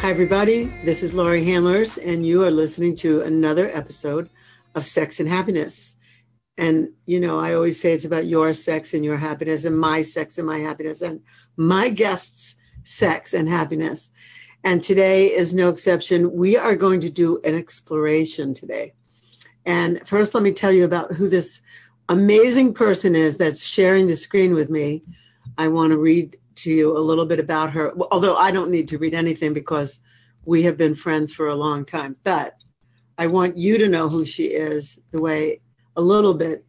[0.00, 0.64] Hi, everybody.
[0.84, 4.28] This is Laurie Handlers, and you are listening to another episode
[4.74, 5.96] of Sex and Happiness.
[6.58, 10.02] And, you know, I always say it's about your sex and your happiness, and my
[10.02, 11.22] sex and my happiness, and
[11.56, 14.10] my guests' sex and happiness.
[14.64, 16.30] And today is no exception.
[16.30, 18.92] We are going to do an exploration today.
[19.64, 21.62] And first, let me tell you about who this
[22.10, 25.04] amazing person is that's sharing the screen with me.
[25.56, 28.88] I want to read to you a little bit about her, although I don't need
[28.88, 30.00] to read anything because
[30.44, 32.16] we have been friends for a long time.
[32.24, 32.54] But
[33.18, 35.60] I want you to know who she is the way
[35.96, 36.64] a little bit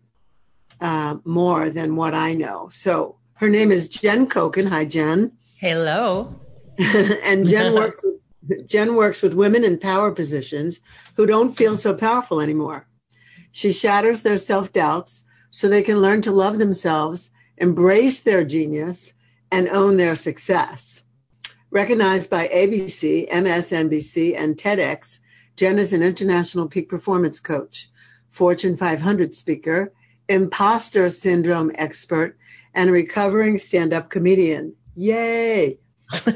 [0.80, 2.70] uh, more than what I know.
[2.72, 4.67] So her name is Jen Koken.
[4.67, 5.31] Hi, Jen.
[5.59, 6.34] Hello.
[6.78, 10.80] and Jen works with, Jen works with women in power positions
[11.16, 12.88] who don't feel so powerful anymore.
[13.52, 19.14] She shatters their self doubts so they can learn to love themselves, embrace their genius,
[19.52, 21.02] and own their success.
[21.72, 25.20] Recognized by ABC, MSNBC, and TEDx,
[25.56, 27.90] Jen is an international peak performance coach,
[28.30, 29.92] Fortune 500 speaker,
[30.30, 32.38] imposter syndrome expert,
[32.73, 34.73] and recovering stand up comedian.
[34.95, 35.78] Yay!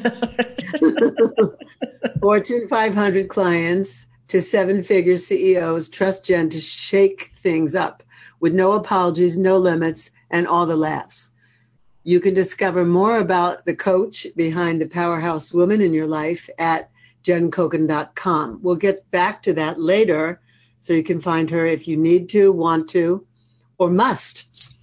[2.22, 8.04] Fortune 500 clients to seven figure CEOs trust Jen to shake things up
[8.40, 11.31] with no apologies, no limits, and all the laughs.
[12.04, 16.90] You can discover more about the coach behind the powerhouse woman in your life at
[17.24, 18.60] jenkoken.com.
[18.62, 20.42] We'll get back to that later
[20.82, 23.26] so you can find her if you need to, want to,
[23.78, 24.76] or must.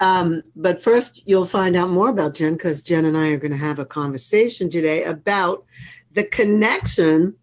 [0.00, 3.52] Um, but first, you'll find out more about Jen because Jen and I are going
[3.52, 5.64] to have a conversation today about
[6.12, 7.34] the connection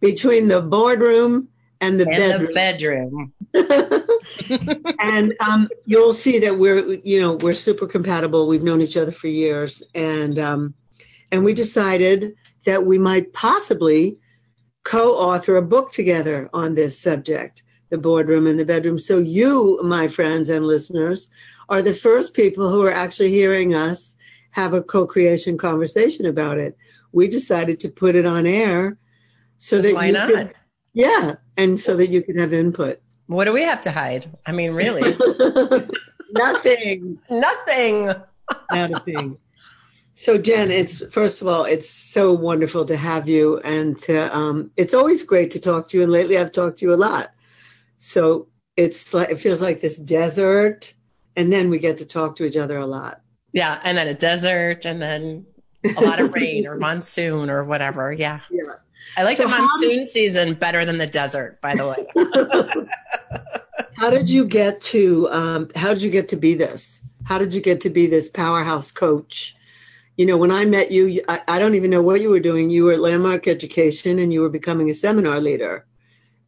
[0.00, 1.48] between the boardroom
[1.80, 3.32] and the and bedroom.
[3.52, 4.02] The bedroom.
[5.00, 8.46] and um, you'll see that we're, you know, we're super compatible.
[8.46, 10.74] We've known each other for years, and um,
[11.30, 14.18] and we decided that we might possibly
[14.84, 18.98] co-author a book together on this subject, the boardroom and the bedroom.
[18.98, 21.28] So you, my friends and listeners,
[21.68, 24.16] are the first people who are actually hearing us
[24.50, 26.76] have a co-creation conversation about it.
[27.12, 28.98] We decided to put it on air
[29.58, 30.30] so that why you not?
[30.30, 30.54] could,
[30.92, 33.00] yeah, and so that you can have input.
[33.26, 34.30] What do we have to hide?
[34.46, 35.16] I mean, really,
[36.32, 37.18] Nothing.
[37.30, 38.06] nothing.
[38.70, 39.38] Not a thing.
[40.12, 44.70] So Jen, it's first of all, it's so wonderful to have you, and to, um,
[44.76, 46.02] it's always great to talk to you.
[46.04, 47.30] And lately, I've talked to you a lot.
[47.98, 50.94] So it's like it feels like this desert,
[51.36, 53.22] and then we get to talk to each other a lot.
[53.52, 55.46] Yeah, and then a desert, and then
[55.96, 58.12] a lot of rain or monsoon or whatever.
[58.12, 58.74] Yeah, Yeah.
[59.16, 61.60] I like So the monsoon season better than the desert.
[61.60, 62.06] By the way,
[63.96, 65.28] How did you get to?
[65.30, 67.00] Um, how did you get to be this?
[67.24, 69.56] How did you get to be this powerhouse coach?
[70.16, 72.70] You know, when I met you, I, I don't even know what you were doing.
[72.70, 75.86] You were at Landmark Education, and you were becoming a seminar leader.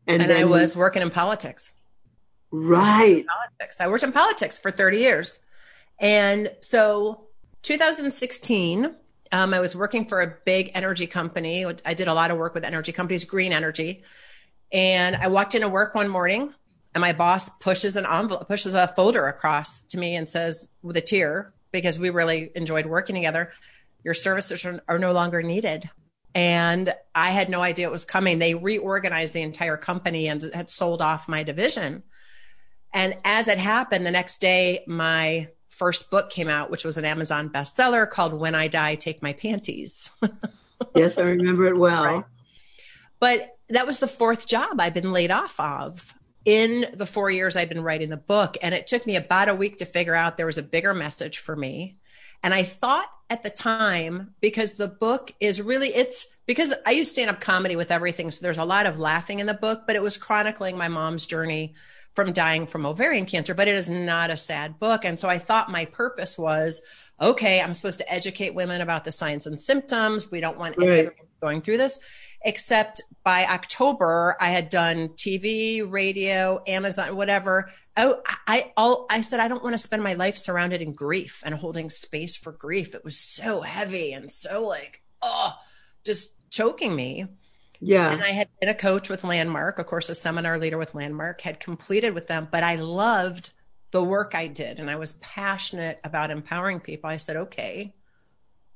[0.07, 1.73] and I then- was working in politics.
[2.51, 3.25] right.
[3.27, 3.81] politics.
[3.81, 5.39] I worked in politics for 30 years.
[5.99, 7.27] And so
[7.63, 8.95] 2016,
[9.33, 11.65] um, I was working for a big energy company.
[11.85, 14.03] I did a lot of work with energy companies, green energy.
[14.73, 16.53] And I walked into work one morning
[16.95, 20.97] and my boss pushes an envelope, pushes a folder across to me and says with
[20.97, 23.53] a tear, because we really enjoyed working together,
[24.03, 25.91] your services are, are no longer needed.
[26.35, 28.39] And I had no idea it was coming.
[28.39, 32.03] They reorganized the entire company and had sold off my division.
[32.93, 37.05] And as it happened, the next day, my first book came out, which was an
[37.05, 40.11] Amazon bestseller called When I Die, Take My Panties.
[40.95, 42.05] Yes, I remember it well.
[42.05, 42.25] Right.
[43.19, 46.15] But that was the fourth job I've been laid off of
[46.45, 48.57] in the four years I've been writing the book.
[48.63, 51.39] And it took me about a week to figure out there was a bigger message
[51.39, 51.97] for me.
[52.43, 57.11] And I thought at the time, because the book is really, it's because I use
[57.11, 58.31] stand up comedy with everything.
[58.31, 61.27] So there's a lot of laughing in the book, but it was chronicling my mom's
[61.27, 61.75] journey
[62.17, 65.05] from dying from ovarian cancer, but it is not a sad book.
[65.05, 66.81] And so I thought my purpose was
[67.21, 70.31] okay, I'm supposed to educate women about the signs and symptoms.
[70.31, 70.89] We don't want Right.
[70.89, 71.99] anyone going through this.
[72.45, 77.71] Except by October, I had done TV, radio, Amazon, whatever.
[77.97, 81.43] Oh, I, all, I said, I don't want to spend my life surrounded in grief
[81.45, 82.95] and holding space for grief.
[82.95, 85.55] It was so heavy and so like, oh,
[86.05, 87.27] just choking me.
[87.81, 88.11] Yeah.
[88.11, 91.41] And I had been a coach with Landmark, of course, a seminar leader with Landmark,
[91.41, 93.51] had completed with them, but I loved
[93.91, 97.09] the work I did and I was passionate about empowering people.
[97.09, 97.95] I said, okay,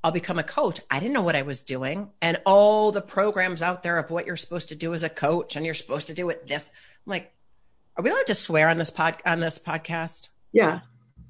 [0.03, 0.81] I'll become a coach.
[0.91, 2.11] I didn't know what I was doing.
[2.23, 5.57] And all the programs out there of what you're supposed to do as a coach
[5.57, 6.71] and you're supposed to do it this.
[7.07, 7.33] I'm like,
[7.97, 10.31] are we allowed to swear on this pod on this podcast?
[10.53, 10.81] Yeah.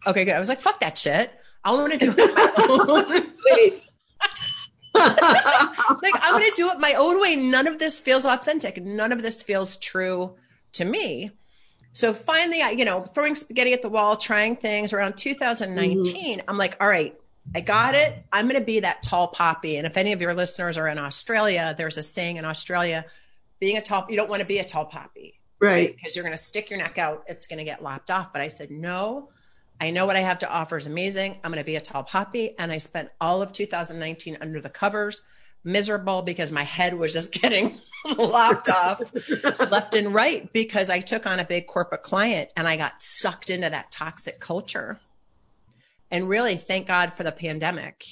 [0.06, 0.34] Okay, good.
[0.34, 1.32] I was like, fuck that shit.
[1.64, 3.26] I want to do it my own.
[5.00, 7.36] Like I'm going to do it my own way.
[7.36, 8.82] None of this feels authentic.
[8.82, 10.34] None of this feels true
[10.72, 11.30] to me.
[11.92, 16.38] So finally, I, you know, throwing spaghetti at the wall, trying things around 2019.
[16.38, 16.48] Mm-hmm.
[16.48, 17.18] I'm like, all right,
[17.54, 18.24] I got it.
[18.32, 19.76] I'm going to be that tall poppy.
[19.76, 23.04] And if any of your listeners are in Australia, there's a saying in Australia,
[23.58, 25.40] being a tall, you don't want to be a tall poppy.
[25.58, 25.94] Right.
[25.94, 26.16] Because right?
[26.16, 27.24] you're going to stick your neck out.
[27.26, 28.32] It's going to get lopped off.
[28.32, 29.30] But I said, no,
[29.80, 31.40] I know what I have to offer is amazing.
[31.42, 32.54] I'm going to be a tall poppy.
[32.58, 35.22] And I spent all of 2019 under the covers,
[35.64, 37.78] miserable because my head was just getting
[38.16, 39.00] lopped off
[39.70, 43.48] left and right because I took on a big corporate client and I got sucked
[43.48, 45.00] into that toxic culture.
[46.10, 48.04] And really, thank God for the pandemic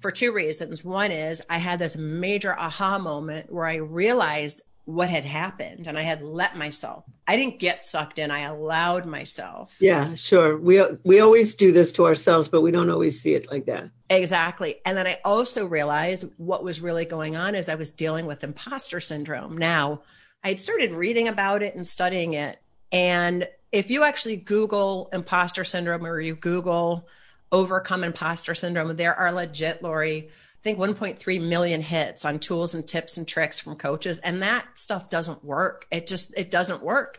[0.00, 0.84] for two reasons.
[0.84, 5.98] One is I had this major aha moment where I realized what had happened and
[5.98, 7.04] I had let myself.
[7.26, 8.30] I didn't get sucked in.
[8.30, 9.74] I allowed myself.
[9.78, 10.58] Yeah, sure.
[10.58, 13.88] We we always do this to ourselves, but we don't always see it like that.
[14.10, 14.76] Exactly.
[14.84, 18.44] And then I also realized what was really going on is I was dealing with
[18.44, 19.56] imposter syndrome.
[19.56, 20.02] Now,
[20.44, 22.58] I had started reading about it and studying it.
[22.90, 27.08] And if you actually Google imposter syndrome or you Google
[27.50, 30.28] overcome imposter syndrome, there are legit, Laurie,
[30.62, 34.18] think 1.3 million hits on tools and tips and tricks from coaches.
[34.18, 35.86] And that stuff doesn't work.
[35.90, 37.18] It just, it doesn't work.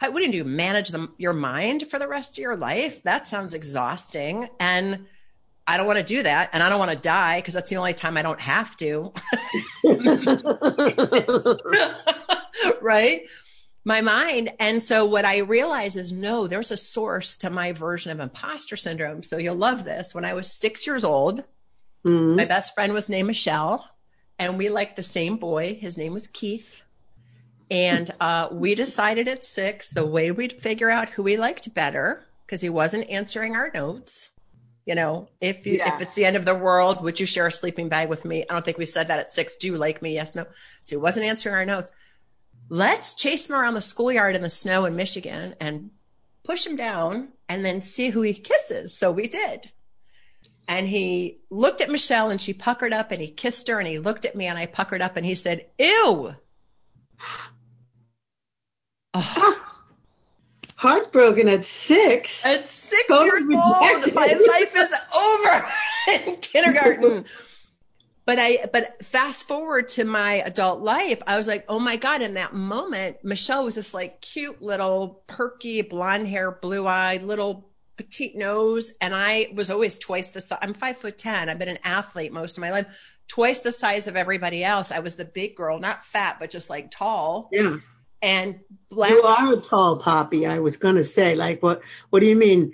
[0.00, 0.44] What do you do?
[0.44, 3.02] Manage the, your mind for the rest of your life?
[3.02, 4.48] That sounds exhausting.
[4.58, 5.06] And
[5.66, 6.50] I don't want to do that.
[6.52, 9.12] And I don't want to die because that's the only time I don't have to.
[12.80, 13.22] right?
[13.84, 14.52] My mind.
[14.58, 18.76] And so what I realize is no, there's a source to my version of imposter
[18.76, 19.22] syndrome.
[19.22, 20.14] So you'll love this.
[20.14, 21.44] When I was six years old,
[22.06, 22.36] Mm-hmm.
[22.36, 23.88] My best friend was named Michelle,
[24.38, 25.78] and we liked the same boy.
[25.80, 26.82] His name was Keith.
[27.70, 32.24] And uh, we decided at six the way we'd figure out who we liked better
[32.44, 34.30] because he wasn't answering our notes.
[34.86, 35.94] You know, if you yeah.
[35.94, 38.44] if it's the end of the world, would you share a sleeping bag with me?
[38.48, 39.54] I don't think we said that at six.
[39.54, 40.14] Do you like me?
[40.14, 40.46] Yes, no.
[40.82, 41.92] So he wasn't answering our notes.
[42.68, 45.90] Let's chase him around the schoolyard in the snow in Michigan and
[46.42, 48.96] push him down and then see who he kisses.
[48.96, 49.70] So we did
[50.70, 53.98] and he looked at Michelle and she puckered up and he kissed her and he
[53.98, 56.36] looked at me and I puckered up and he said, Ew.
[59.12, 59.66] Oh.
[60.76, 62.46] Heartbroken at six.
[62.46, 65.66] At six years old, my life is over
[66.28, 67.24] in kindergarten.
[68.24, 72.22] but I, but fast forward to my adult life, I was like, oh my God.
[72.22, 77.69] In that moment, Michelle was this like cute little perky blonde hair, blue eyed little
[78.00, 80.58] petite nose and I was always twice the size.
[80.62, 81.50] I'm five foot 10.
[81.50, 82.86] I've been an athlete most of my life,
[83.28, 84.90] twice the size of everybody else.
[84.90, 87.50] I was the big girl, not fat, but just like tall.
[87.52, 87.76] Yeah.
[88.22, 89.10] And black.
[89.10, 90.46] You are a tall poppy.
[90.46, 92.72] I was going to say, like, what, what do you mean?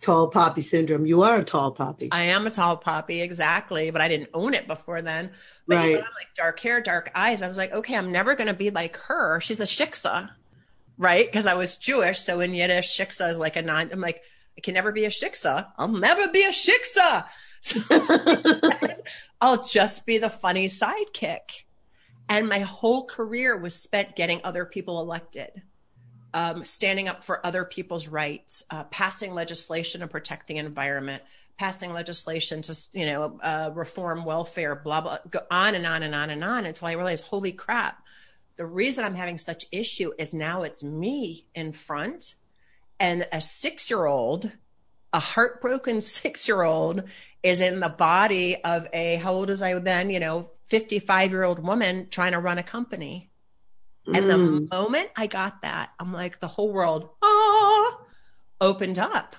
[0.00, 1.04] Tall poppy syndrome.
[1.04, 2.08] You are a tall poppy.
[2.10, 3.90] I am a tall poppy, exactly.
[3.90, 5.30] But I didn't own it before then.
[5.66, 5.96] But right.
[5.96, 7.42] I'm like dark hair, dark eyes.
[7.42, 9.40] I was like, okay, I'm never going to be like her.
[9.40, 10.30] She's a shiksa,
[10.96, 11.26] right?
[11.26, 12.18] Because I was Jewish.
[12.20, 13.90] So in Yiddish, shiksa is like a non.
[13.92, 14.22] I'm like,
[14.56, 15.68] I can never be a shiksa.
[15.76, 17.26] I'll never be a shiksa.
[19.40, 21.64] I'll just be the funny sidekick.
[22.28, 25.62] And my whole career was spent getting other people elected,
[26.32, 31.22] um, standing up for other people's rights, uh, passing legislation to protect the environment,
[31.58, 36.14] passing legislation to, you know, uh, reform welfare, blah, blah, go on and on and
[36.14, 38.02] on and on until I realized, holy crap,
[38.56, 42.36] the reason I'm having such issue is now it's me in front
[43.00, 44.50] and a six year old,
[45.12, 47.04] a heartbroken six year old,
[47.42, 50.10] is in the body of a, how old was I then?
[50.10, 53.30] You know, 55 year old woman trying to run a company.
[54.08, 54.18] Mm.
[54.18, 54.70] And the mm.
[54.70, 58.00] moment I got that, I'm like, the whole world ah,
[58.60, 59.36] opened up.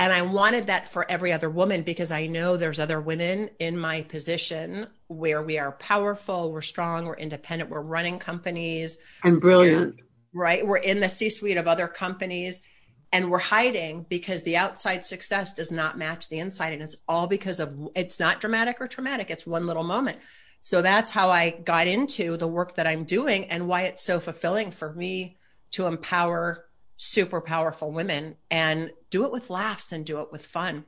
[0.00, 3.76] And I wanted that for every other woman because I know there's other women in
[3.76, 8.98] my position where we are powerful, we're strong, we're independent, we're running companies.
[9.24, 9.98] And brilliant
[10.32, 10.66] right?
[10.66, 12.60] We're in the C suite of other companies
[13.12, 16.72] and we're hiding because the outside success does not match the inside.
[16.74, 20.18] And it's all because of it's not dramatic or traumatic, it's one little moment.
[20.62, 24.20] So that's how I got into the work that I'm doing and why it's so
[24.20, 25.38] fulfilling for me
[25.70, 26.66] to empower
[26.98, 30.84] super powerful women and do it with laughs and do it with fun.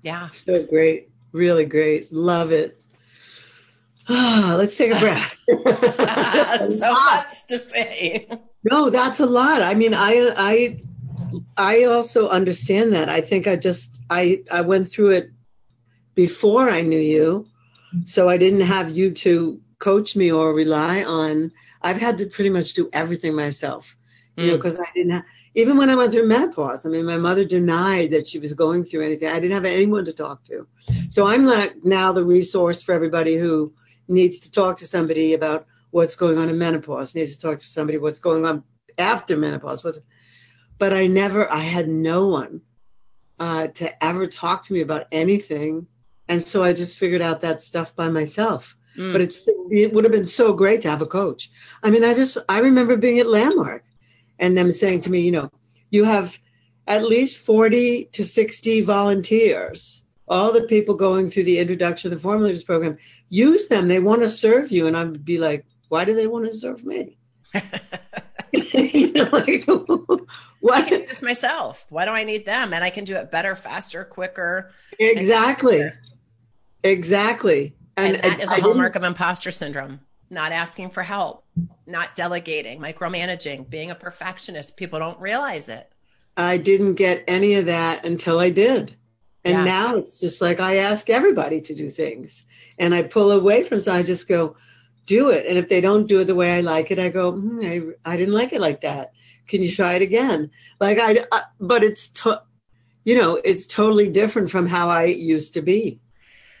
[0.00, 0.28] Yeah.
[0.28, 1.10] So great.
[1.32, 2.10] Really great.
[2.12, 2.82] Love it.
[4.08, 5.36] Ah, let's take a breath.
[6.76, 8.28] so much to say.
[8.64, 9.62] No, that's a lot.
[9.62, 10.82] I mean, I I
[11.56, 13.08] I also understand that.
[13.08, 15.30] I think I just I I went through it
[16.14, 17.46] before I knew you,
[18.04, 21.52] so I didn't have you to coach me or rely on.
[21.82, 23.94] I've had to pretty much do everything myself,
[24.36, 24.46] you mm.
[24.48, 25.24] know, because I didn't have.
[25.54, 28.84] Even when I went through menopause, I mean, my mother denied that she was going
[28.84, 29.28] through anything.
[29.28, 30.66] I didn't have anyone to talk to,
[31.08, 33.72] so I'm like now the resource for everybody who
[34.08, 37.14] needs to talk to somebody about what's going on in menopause.
[37.14, 38.64] Needs to talk to somebody what's going on
[38.98, 39.84] after menopause.
[39.84, 40.00] What's,
[40.78, 42.62] but I never, I had no one
[43.38, 45.86] uh, to ever talk to me about anything,
[46.28, 48.76] and so I just figured out that stuff by myself.
[48.98, 49.12] Mm.
[49.12, 51.50] But it's it would have been so great to have a coach.
[51.82, 53.84] I mean, I just I remember being at Landmark
[54.38, 55.50] and them saying to me, you know,
[55.90, 56.38] you have
[56.86, 62.22] at least 40 to 60 volunteers, all the people going through the introduction of the
[62.22, 63.88] Forum Leaders program, use them.
[63.88, 64.86] They want to serve you.
[64.86, 67.18] And I would be like, why do they want to serve me?
[68.52, 69.64] you know, like,
[70.60, 70.84] what?
[70.84, 71.86] I can do this myself.
[71.88, 72.72] Why do I need them?
[72.72, 74.70] And I can do it better, faster, quicker.
[74.98, 75.90] Exactly.
[76.82, 77.74] Exactly.
[77.96, 80.00] And, and that and is a I hallmark of imposter syndrome.
[80.30, 81.46] Not asking for help,
[81.86, 84.76] not delegating, micromanaging, being a perfectionist.
[84.76, 85.90] People don't realize it.
[86.36, 88.94] I didn't get any of that until I did.
[89.48, 89.64] And yeah.
[89.64, 92.44] now it's just like I ask everybody to do things
[92.78, 94.56] and I pull away from so I just go,
[95.06, 95.46] do it.
[95.46, 97.82] And if they don't do it the way I like it, I go, hmm, I,
[98.04, 99.12] I didn't like it like that.
[99.46, 100.50] Can you try it again?
[100.80, 102.42] Like I, I but it's, to,
[103.04, 105.98] you know, it's totally different from how I used to be.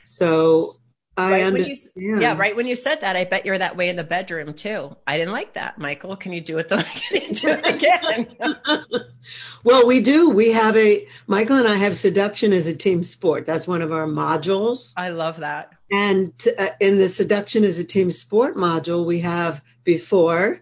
[0.04, 0.72] So
[1.18, 1.92] I right understand.
[1.96, 2.54] You, yeah, right.
[2.54, 4.96] When you said that, I bet you're that way in the bedroom too.
[5.04, 6.14] I didn't like that, Michael.
[6.14, 6.80] Can you do it though?
[6.80, 8.56] Can you do it again?
[9.64, 10.30] well, we do.
[10.30, 13.46] We have a Michael and I have seduction as a team sport.
[13.46, 14.92] That's one of our modules.
[14.96, 15.72] I love that.
[15.90, 20.60] And uh, in the seduction as a team sport module, we have before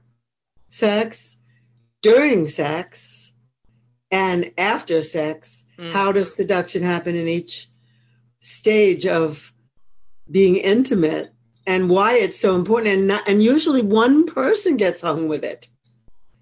[0.71, 1.37] sex,
[2.01, 3.33] during sex,
[4.11, 5.65] and after sex.
[5.79, 5.93] Mm.
[5.93, 7.69] How does seduction happen in each
[8.41, 9.53] stage of
[10.31, 11.33] being intimate
[11.67, 15.69] and why it's so important and not, and usually one person gets hung with it.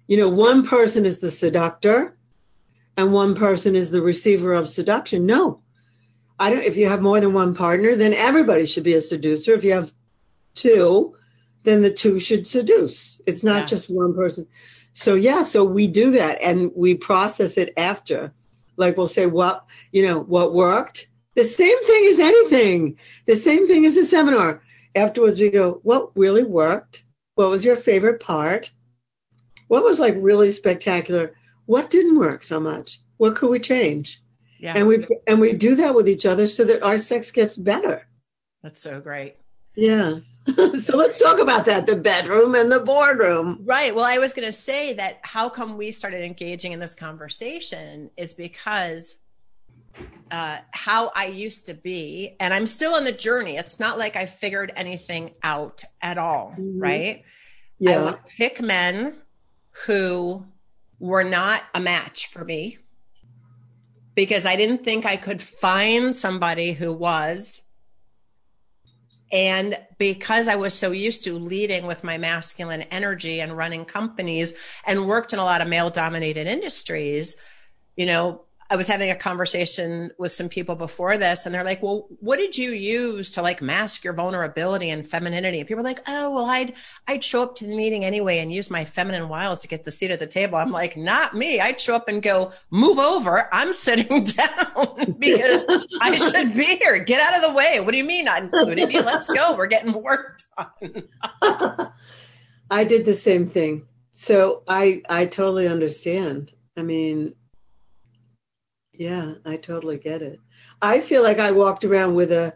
[0.07, 2.15] You know one person is the seductor
[2.95, 5.25] and one person is the receiver of seduction.
[5.25, 5.61] No.
[6.39, 9.53] I don't if you have more than one partner then everybody should be a seducer.
[9.53, 9.93] If you have
[10.53, 11.15] two
[11.63, 13.19] then the two should seduce.
[13.25, 13.65] It's not yeah.
[13.65, 14.45] just one person.
[14.93, 18.31] So yeah so we do that and we process it after.
[18.77, 22.97] Like we'll say what you know what worked the same thing as anything.
[23.25, 24.61] The same thing as a seminar.
[24.95, 27.03] Afterwards, we go, what really worked?
[27.35, 28.71] What was your favorite part?
[29.67, 31.35] What was like really spectacular?
[31.65, 32.99] What didn't work so much?
[33.17, 34.21] What could we change?
[34.59, 34.73] Yeah.
[34.75, 38.07] And we and we do that with each other so that our sex gets better.
[38.63, 39.35] That's so great.
[39.75, 40.19] Yeah.
[40.81, 43.61] so let's talk about that the bedroom and the boardroom.
[43.65, 43.93] Right.
[43.93, 48.11] Well, I was going to say that how come we started engaging in this conversation
[48.15, 49.15] is because
[50.31, 53.57] uh, how I used to be, and I'm still on the journey.
[53.57, 56.79] It's not like I figured anything out at all, mm-hmm.
[56.79, 57.23] right?
[57.79, 57.91] Yeah.
[57.91, 59.17] I would pick men
[59.85, 60.45] who
[60.99, 62.77] were not a match for me
[64.15, 67.61] because I didn't think I could find somebody who was.
[69.31, 74.53] And because I was so used to leading with my masculine energy and running companies
[74.85, 77.35] and worked in a lot of male dominated industries,
[77.97, 81.83] you know, I was having a conversation with some people before this, and they're like,
[81.83, 85.83] "Well, what did you use to like mask your vulnerability and femininity?" And people are
[85.83, 86.73] like, "Oh, well, I'd
[87.07, 89.91] I'd show up to the meeting anyway and use my feminine wiles to get the
[89.91, 91.59] seat at the table." I'm like, "Not me.
[91.59, 93.53] I'd show up and go, move over.
[93.53, 95.63] I'm sitting down because
[96.01, 96.97] I should be here.
[97.03, 97.79] Get out of the way.
[97.81, 98.99] What do you mean not including me?
[98.99, 99.55] Let's go.
[99.55, 101.03] We're getting work done."
[102.71, 106.51] I did the same thing, so I I totally understand.
[106.75, 107.35] I mean
[108.99, 110.39] yeah, I totally get it.
[110.81, 112.53] I feel like I walked around with a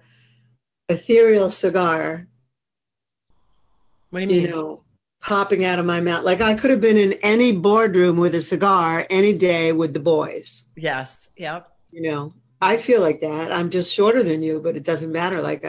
[0.87, 2.27] ethereal cigar.
[4.09, 4.41] What do you mean?
[4.43, 4.83] You know,
[5.21, 6.23] popping out of my mouth.
[6.23, 9.99] Like I could have been in any boardroom with a cigar any day with the
[9.99, 10.65] boys.
[10.75, 11.29] Yes.
[11.37, 11.67] Yep.
[11.91, 13.51] You know, I feel like that.
[13.51, 15.41] I'm just shorter than you, but it doesn't matter.
[15.41, 15.63] Like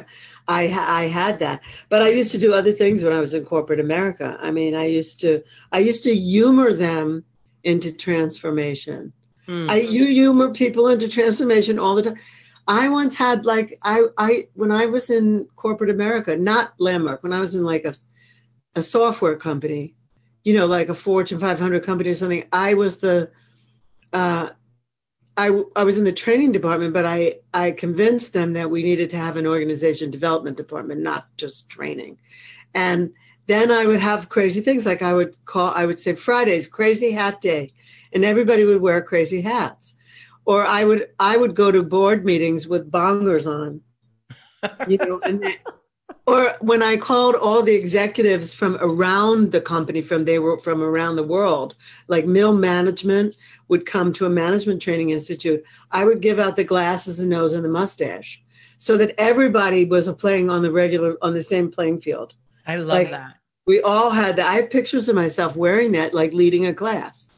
[0.49, 3.45] I, I had that, but I used to do other things when I was in
[3.45, 4.37] corporate America.
[4.41, 7.25] I mean, I used to, I used to humor them
[7.63, 9.13] into transformation.
[9.51, 9.69] Mm.
[9.69, 12.19] I you humor people into transformation all the time.
[12.69, 17.33] I once had like I I when I was in corporate America, not Landmark, when
[17.33, 17.95] I was in like a
[18.77, 19.95] a software company,
[20.45, 22.45] you know, like a Fortune 500 company or something.
[22.53, 23.31] I was the
[24.13, 24.51] uh,
[25.37, 29.11] I, I was in the training department, but I, I convinced them that we needed
[29.11, 32.19] to have an organization development department, not just training.
[32.75, 33.13] And
[33.47, 37.11] then I would have crazy things like I would call, I would say Fridays, crazy
[37.11, 37.73] hat day,
[38.13, 39.95] and everybody would wear crazy hats.
[40.47, 43.83] Or I would, I would go to board meetings with bongers on,
[44.89, 45.59] you know, and they,
[46.27, 50.83] or when I called all the executives from around the company, from they were from
[50.83, 51.75] around the world,
[52.09, 53.37] like middle management
[53.69, 57.53] would come to a management training institute, I would give out the glasses, the nose,
[57.53, 58.43] and the mustache,
[58.79, 62.35] so that everybody was playing on the regular on the same playing field.
[62.67, 63.37] I love Like, that.
[63.67, 64.49] We all had that.
[64.49, 67.30] I have pictures of myself wearing that, like leading a class,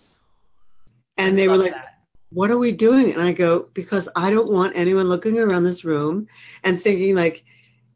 [1.17, 1.99] and they were like, that.
[2.31, 3.13] what are we doing?
[3.13, 6.27] And I go, because I don't want anyone looking around this room
[6.65, 7.45] and thinking like,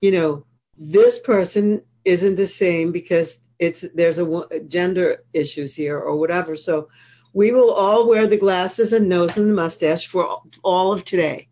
[0.00, 0.44] you know,
[0.76, 6.56] this person isn't the same because it's there's a gender issues here or whatever.
[6.56, 6.88] So
[7.32, 11.48] we will all wear the glasses and nose and the mustache for all of today.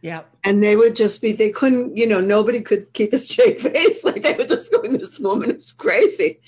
[0.00, 0.22] Yeah.
[0.44, 4.04] And they would just be, they couldn't, you know, nobody could keep a straight face.
[4.04, 6.40] Like they were just going, this woman is crazy.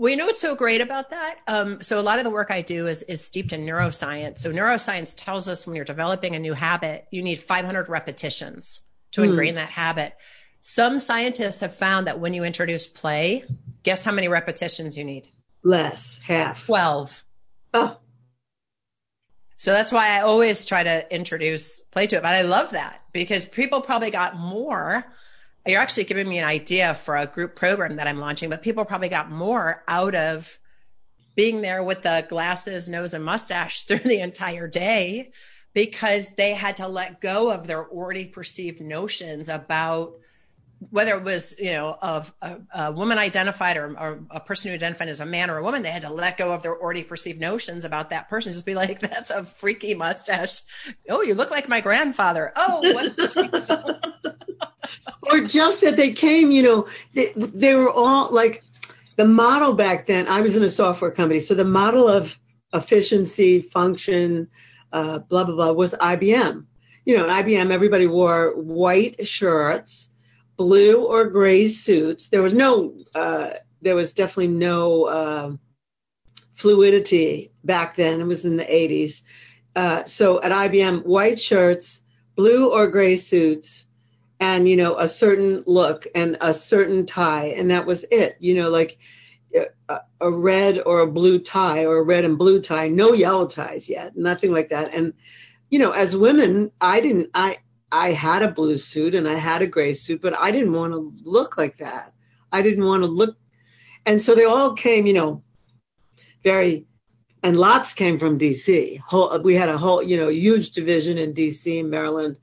[0.00, 1.40] Well, you know what's so great about that?
[1.46, 4.38] Um, so a lot of the work I do is is steeped in neuroscience.
[4.38, 8.80] So neuroscience tells us when you're developing a new habit, you need 500 repetitions
[9.12, 9.28] to Hmm.
[9.28, 10.14] ingrain that habit.
[10.62, 13.44] Some scientists have found that when you introduce play,
[13.82, 15.28] guess how many repetitions you need?
[15.62, 16.64] Less, half.
[16.64, 17.22] 12.
[17.74, 17.98] Oh,
[19.58, 22.22] So that's why I always try to introduce play to it.
[22.22, 25.04] But I love that because people probably got more.
[25.66, 28.84] You're actually giving me an idea for a group program that I'm launching, but people
[28.84, 30.58] probably got more out of
[31.36, 35.32] being there with the glasses, nose, and mustache through the entire day
[35.74, 40.14] because they had to let go of their already perceived notions about
[40.88, 44.74] whether it was you know of a, a woman identified or, or a person who
[44.74, 47.04] identified as a man or a woman they had to let go of their already
[47.04, 50.62] perceived notions about that person just be like that's a freaky mustache
[51.10, 53.36] oh you look like my grandfather oh what's
[55.30, 58.62] or just that they came, you know, they, they were all like
[59.16, 60.26] the model back then.
[60.28, 62.38] I was in a software company, so the model of
[62.72, 64.48] efficiency, function,
[64.92, 66.64] uh, blah blah blah, was IBM.
[67.04, 70.10] You know, at IBM, everybody wore white shirts,
[70.60, 72.28] blue or gray suits.
[72.28, 75.52] There was no, uh, there was definitely no uh,
[76.52, 78.20] fluidity back then.
[78.20, 79.22] It was in the 80s.
[79.74, 82.02] Uh, so at IBM, white shirts,
[82.36, 83.86] blue or gray suits,
[84.38, 88.54] and you know a certain look and a certain tie and that was it you
[88.54, 88.96] know like
[89.54, 93.46] a, a red or a blue tie or a red and blue tie no yellow
[93.46, 95.12] ties yet nothing like that and
[95.68, 97.58] you know as women i didn't i
[97.92, 100.92] i had a blue suit and i had a gray suit but i didn't want
[100.92, 102.12] to look like that.
[102.52, 103.36] I didn't want to look
[104.06, 105.42] and so they all came you know
[106.42, 106.86] very
[107.42, 111.32] and lots came from dc whole, we had a whole you know huge division in
[111.32, 112.38] dc and maryland.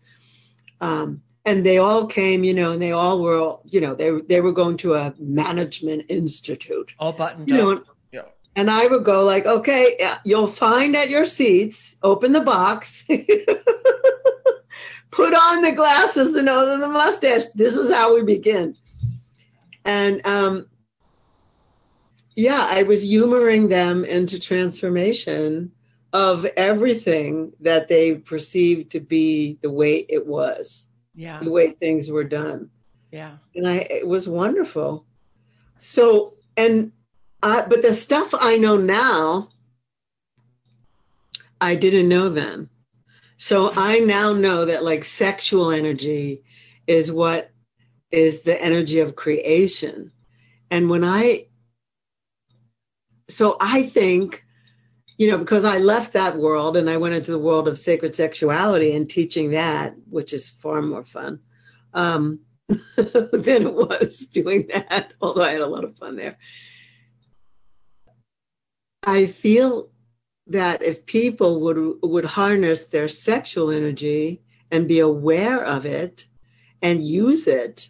[0.80, 4.42] Um, and they all came, you know, and they all were, you know, they they
[4.42, 7.82] were going to a management institute, all buttoned you know, and,
[8.12, 8.26] Yeah.
[8.58, 13.08] and I would go like, okay, you'll find at your seats, open the box,
[15.12, 17.46] put on the glasses, the nose, and the mustache.
[17.56, 18.76] This is how we begin.
[19.86, 20.68] And um,
[22.36, 25.72] yeah, I was humoring them into transformation
[26.14, 30.88] of everything that they perceived to be the way it was.
[31.16, 31.40] Yeah.
[31.42, 32.70] The way things were done.
[33.12, 33.38] Yeah.
[33.56, 35.06] And i it was wonderful.
[35.80, 36.92] So and
[37.44, 39.50] I, but the stuff i know now
[41.62, 42.70] i didn't know then
[43.38, 46.44] so i now know that like sexual energy
[46.86, 47.52] is what
[48.12, 50.12] is the energy of creation
[50.72, 51.46] and when i
[53.30, 54.44] so i think
[55.18, 58.16] you know, because I left that world and I went into the world of sacred
[58.16, 61.40] sexuality and teaching that, which is far more fun
[61.94, 66.38] um, than it was doing that, although I had a lot of fun there.
[69.04, 69.90] I feel
[70.50, 76.28] that if people would would harness their sexual energy and be aware of it
[76.82, 77.90] and use it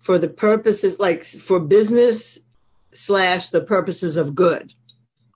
[0.00, 2.38] for the purposes like for business
[2.92, 4.72] slash the purposes of good.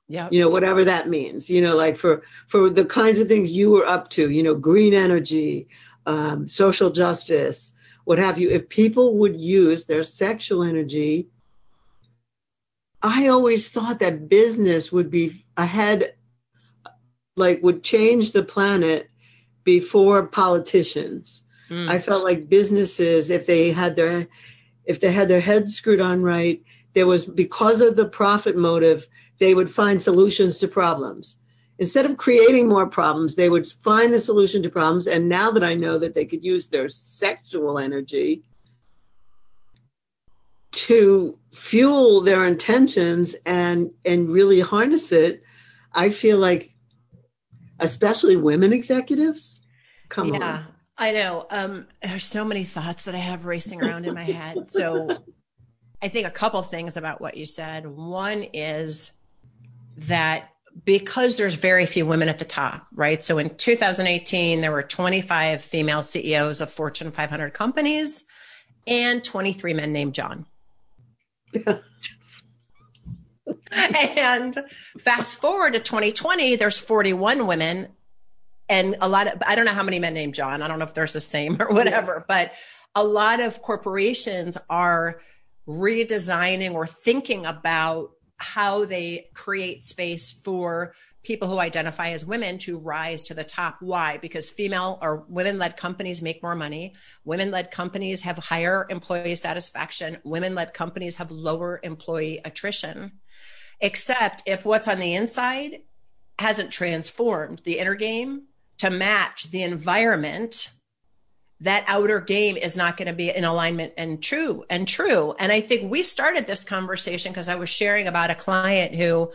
[0.09, 3.53] Yeah you know whatever that means you know like for for the kinds of things
[3.53, 5.69] you were up to you know green energy
[6.07, 7.73] um, social justice
[8.05, 8.49] what have you.
[8.49, 11.29] If people would use their sexual energy
[13.03, 16.15] i always thought that business would be ahead
[17.39, 19.11] like would change the planet
[19.65, 21.89] before politicians Mm.
[21.89, 24.27] I felt like businesses, if they had their
[24.85, 26.63] if they had their heads screwed on right,
[26.95, 29.07] there was because of the profit motive,
[29.39, 31.37] they would find solutions to problems.
[31.81, 35.07] instead of creating more problems, they would find the solution to problems.
[35.07, 38.43] And now that I know that they could use their sexual energy
[40.73, 45.43] to fuel their intentions and and really harness it,
[45.93, 46.75] I feel like
[47.81, 49.61] especially women executives,
[50.09, 50.41] come on.
[50.41, 50.67] yeah, on.
[50.99, 51.47] I know.
[51.51, 54.71] Um, there's so many thoughts that I have racing around in my head.
[54.71, 55.09] So
[56.03, 57.87] I think a couple things about what you said.
[57.87, 59.13] One is
[59.97, 60.51] that
[60.85, 63.23] because there's very few women at the top, right?
[63.23, 68.25] So in 2018, there were 25 female CEOs of Fortune 500 companies
[68.87, 70.47] and 23 men named John.
[74.17, 74.57] and
[74.99, 77.89] fast forward to 2020, there's 41 women
[78.69, 80.63] and a lot of, I don't know how many men named John.
[80.63, 82.53] I don't know if there's the same or whatever, but
[82.95, 85.21] a lot of corporations are
[85.67, 92.79] redesigning or thinking about how they create space for people who identify as women to
[92.79, 93.77] rise to the top.
[93.81, 94.19] Why?
[94.19, 96.95] Because female or women led companies make more money.
[97.25, 100.19] Women led companies have higher employee satisfaction.
[100.25, 103.13] Women led companies have lower employee attrition.
[103.81, 105.83] Except if what's on the inside
[106.39, 108.43] hasn't transformed the inner game
[108.79, 110.71] to match the environment
[111.61, 115.35] that outer game is not going to be in alignment and true and true.
[115.39, 119.33] And I think we started this conversation because I was sharing about a client who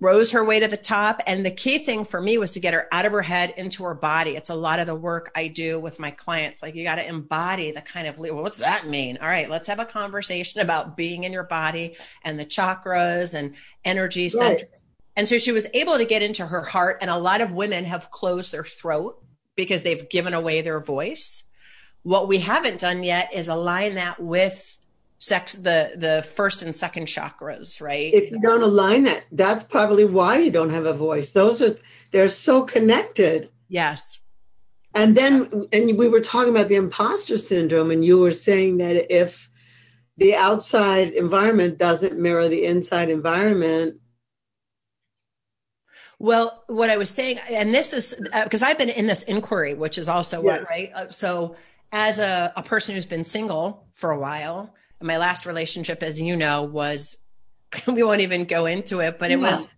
[0.00, 1.22] rose her way to the top.
[1.26, 3.82] And the key thing for me was to get her out of her head into
[3.84, 4.36] her body.
[4.36, 6.62] It's a lot of the work I do with my clients.
[6.62, 9.18] Like you got to embody the kind of, well, what's that mean?
[9.20, 13.54] All right, let's have a conversation about being in your body and the chakras and
[13.84, 14.32] energy right.
[14.32, 14.68] centers.
[15.16, 16.98] And so she was able to get into her heart.
[17.00, 19.20] And a lot of women have closed their throat
[19.56, 21.42] because they've given away their voice.
[22.04, 24.77] What we haven't done yet is align that with
[25.18, 28.12] sex the the first and second chakras, right?
[28.14, 31.30] If you don't align that, that's probably why you don't have a voice.
[31.30, 31.76] Those are
[32.10, 33.50] they're so connected.
[33.68, 34.20] Yes.
[34.94, 39.14] And then and we were talking about the imposter syndrome and you were saying that
[39.14, 39.50] if
[40.16, 44.00] the outside environment doesn't mirror the inside environment,
[46.20, 49.74] well, what I was saying, and this is because uh, I've been in this inquiry,
[49.74, 50.50] which is also yeah.
[50.50, 50.92] what, right?
[50.92, 51.54] Uh, so,
[51.92, 56.36] as a, a person who's been single for a while, my last relationship, as you
[56.36, 57.18] know, was
[57.86, 59.50] we won't even go into it, but it yeah.
[59.50, 59.68] was,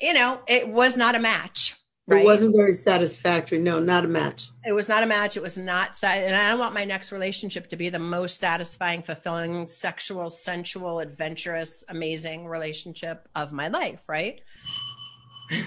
[0.00, 1.76] you know, it was not a match.
[2.08, 2.22] Right?
[2.22, 3.58] It wasn't very satisfactory.
[3.58, 4.48] No, not a match.
[4.66, 5.36] It was not a match.
[5.36, 9.02] It was not, and I don't want my next relationship to be the most satisfying,
[9.02, 14.02] fulfilling, sexual, sensual, adventurous, amazing relationship of my life.
[14.08, 14.40] Right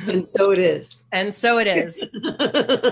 [0.08, 1.04] and so it is.
[1.12, 2.04] And so it is.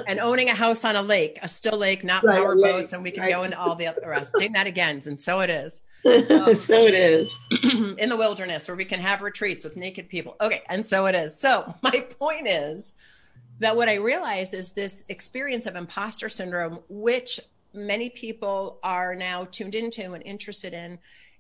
[0.08, 2.94] and owning a house on a lake, a still lake, not right, power lake, boats,
[2.94, 3.32] and we can right.
[3.32, 4.36] go into all the other rest.
[4.38, 5.82] Doing that again, and so it is.
[6.06, 7.34] Um, so it is.
[7.98, 10.36] in the wilderness where we can have retreats with naked people.
[10.42, 11.40] Okay, and so it is.
[11.40, 12.92] So my point is
[13.60, 17.40] that what I realize is this experience of imposter syndrome, which
[17.74, 21.00] many people are now tuned into and interested in,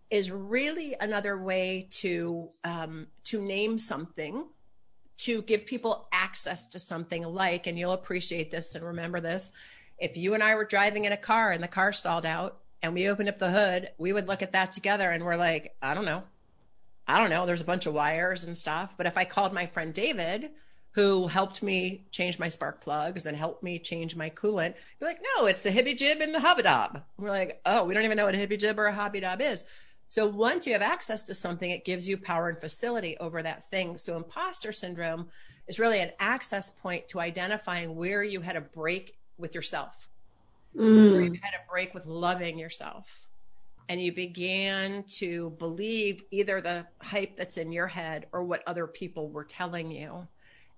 [0.09, 4.45] is really another way to um, to name something
[5.19, 9.51] to give people access to something like, and you'll appreciate this and remember this.
[9.99, 12.93] If you and I were driving in a car and the car stalled out and
[12.93, 15.93] we opened up the hood, we would look at that together and we're like, I
[15.93, 16.23] don't know.
[17.07, 17.45] I don't know.
[17.45, 18.95] There's a bunch of wires and stuff.
[18.97, 20.51] But if I called my friend David,
[20.91, 25.19] who helped me change my spark plugs and helped me change my coolant, be like,
[25.35, 27.01] no, it's the hibby jib and the hobby dob.
[27.17, 29.41] We're like, oh, we don't even know what a hibby jib or a hobby dob
[29.41, 29.63] is.
[30.13, 33.63] So once you have access to something, it gives you power and facility over that
[33.71, 33.97] thing.
[33.97, 35.25] So imposter syndrome
[35.67, 40.07] is really an access point to identifying where you had a break with yourself,
[40.77, 41.13] mm.
[41.13, 43.27] where you had a break with loving yourself.
[43.89, 48.85] And you began to believe either the hype that's in your head or what other
[48.85, 50.27] people were telling you.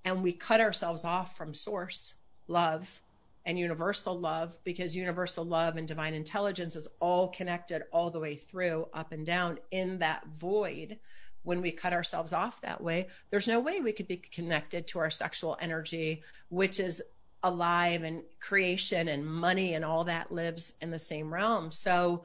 [0.06, 2.14] And we cut ourselves off from source,
[2.48, 3.02] love,
[3.46, 8.36] and universal love because universal love and divine intelligence is all connected all the way
[8.36, 10.98] through up and down in that void.
[11.44, 15.00] When we cut ourselves off that way there's no way we could be connected to
[15.00, 17.04] our sexual energy which is
[17.44, 21.70] alive and creation and money and all that lives in the same realm.
[21.72, 22.24] So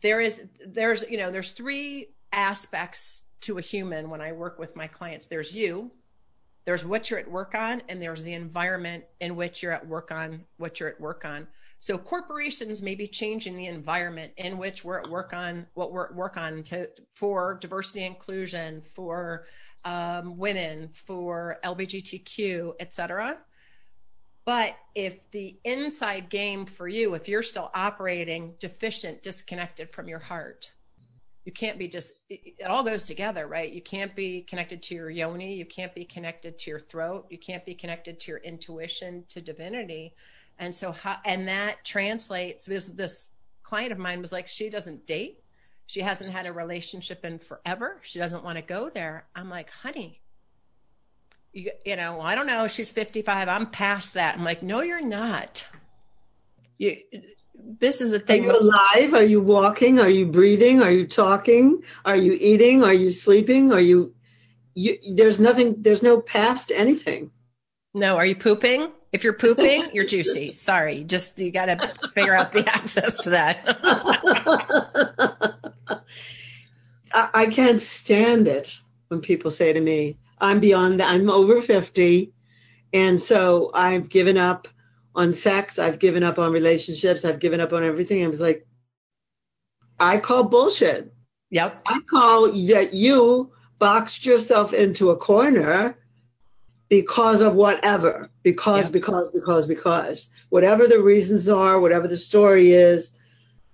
[0.00, 4.74] there is there's you know there's three aspects to a human when i work with
[4.74, 5.26] my clients.
[5.26, 5.90] There's you
[6.64, 10.10] there's what you're at work on and there's the environment in which you're at work
[10.10, 11.46] on what you're at work on.
[11.80, 16.06] So corporations may be changing the environment in which we're at work on what we're
[16.06, 19.44] at work on to for diversity inclusion for
[19.84, 23.36] um, women for lgbtq etc
[24.46, 30.18] but if the inside game for you if you're still operating deficient disconnected from your
[30.18, 30.70] heart
[31.44, 33.72] you can't be just it, it all goes together right?
[33.72, 37.38] You can't be connected to your yoni you can't be connected to your throat you
[37.38, 40.14] can't be connected to your intuition to divinity.
[40.58, 43.28] And so how and that translates this this
[43.62, 45.40] client of mine was like she doesn't date.
[45.86, 48.00] She hasn't had a relationship in forever.
[48.02, 49.26] She doesn't want to go there.
[49.34, 50.20] I'm like honey
[51.54, 52.68] you, you know i don't know.
[52.68, 54.36] She's 55 i'm past that.
[54.36, 55.66] I'm like no you're not.
[56.76, 56.98] You
[57.54, 58.44] this is the thing.
[58.44, 59.14] Are you alive?
[59.14, 60.00] Are you walking?
[60.00, 60.82] Are you breathing?
[60.82, 61.82] Are you talking?
[62.04, 62.82] Are you eating?
[62.84, 63.72] Are you sleeping?
[63.72, 64.14] Are you,
[64.74, 67.30] you there's nothing, there's no past anything.
[67.94, 68.90] No, are you pooping?
[69.12, 70.54] If you're pooping, you're juicy.
[70.54, 73.60] Sorry, just you got to figure out the access to that.
[77.12, 78.76] I, I can't stand it
[79.08, 81.10] when people say to me, "I'm beyond that.
[81.10, 82.32] I'm over 50,
[82.92, 84.66] and so I've given up
[85.14, 85.78] on sex.
[85.78, 87.24] I've given up on relationships.
[87.24, 88.24] I've given up on everything.
[88.24, 88.66] I was like,
[89.98, 91.12] I call bullshit.
[91.50, 91.82] Yep.
[91.86, 95.96] I call that you boxed yourself into a corner
[96.88, 98.92] because of whatever, because, yep.
[98.92, 103.12] because, because, because, whatever the reasons are, whatever the story is,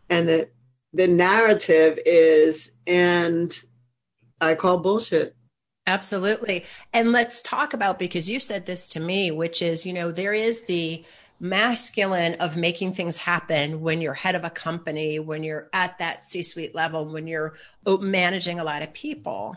[0.09, 0.48] and the
[0.92, 3.57] the narrative is, and
[4.40, 5.37] I call bullshit.
[5.87, 6.64] Absolutely.
[6.92, 10.35] And let's talk about because you said this to me, which is, you know, there
[10.35, 11.05] is the
[11.40, 16.24] masculine of making things happen when you're head of a company, when you're at that
[16.24, 17.55] C suite level, when you're
[17.87, 19.57] managing a lot of people.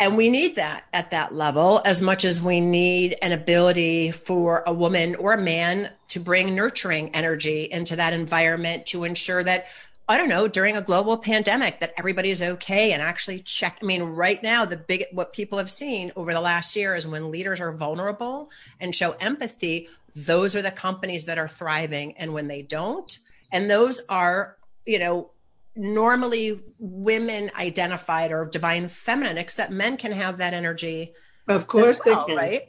[0.00, 4.64] And we need that at that level as much as we need an ability for
[4.66, 9.66] a woman or a man to bring nurturing energy into that environment to ensure that
[10.06, 13.78] I don't know, during a global pandemic that everybody is okay and actually check.
[13.80, 17.06] I mean, right now, the big, what people have seen over the last year is
[17.06, 22.16] when leaders are vulnerable and show empathy, those are the companies that are thriving.
[22.18, 23.18] And when they don't,
[23.52, 25.30] and those are, you know,
[25.76, 31.12] normally women identified or divine feminine, except men can have that energy.
[31.48, 32.36] Of course well, they can.
[32.36, 32.62] Right.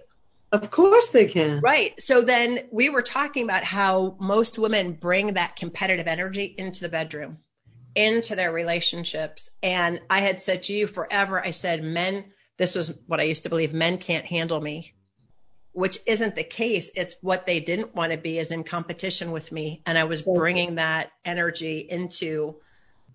[0.51, 1.59] Of course they can.
[1.59, 1.99] Right.
[2.01, 6.89] So then we were talking about how most women bring that competitive energy into the
[6.89, 7.37] bedroom,
[7.93, 9.51] into their relationships.
[9.61, 12.25] And I had said to you forever, I said, men,
[12.57, 14.94] this was what I used to believe men can't handle me
[15.75, 16.89] which isn't the case.
[16.95, 19.81] It's what they didn't want to be is in competition with me.
[19.85, 22.55] And I was bringing that energy into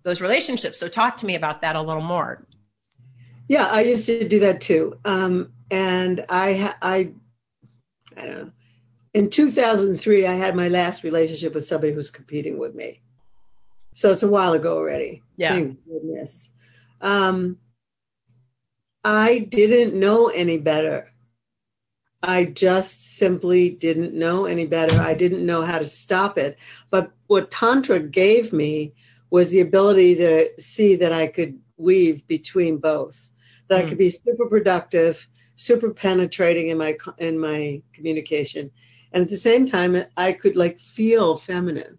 [0.02, 0.78] those relationships.
[0.78, 2.46] So talk to me about that a little more.
[3.48, 4.98] Yeah, I used to do that too.
[5.06, 7.12] Um, and I, I,
[8.18, 8.50] I don't know.
[9.14, 13.00] In 2003, I had my last relationship with somebody who's competing with me.
[13.94, 15.22] So it's a while ago already.
[15.38, 15.54] Yeah.
[15.54, 16.50] Thank goodness.
[17.00, 17.56] Um,
[19.02, 21.10] I didn't know any better
[22.22, 25.00] I just simply didn't know any better.
[25.00, 26.58] I didn't know how to stop it.
[26.90, 28.92] But what Tantra gave me
[29.30, 33.30] was the ability to see that I could weave between both,
[33.68, 33.86] that mm.
[33.86, 38.70] I could be super productive, super penetrating in my in my communication,
[39.12, 41.96] and at the same time, I could like feel feminine.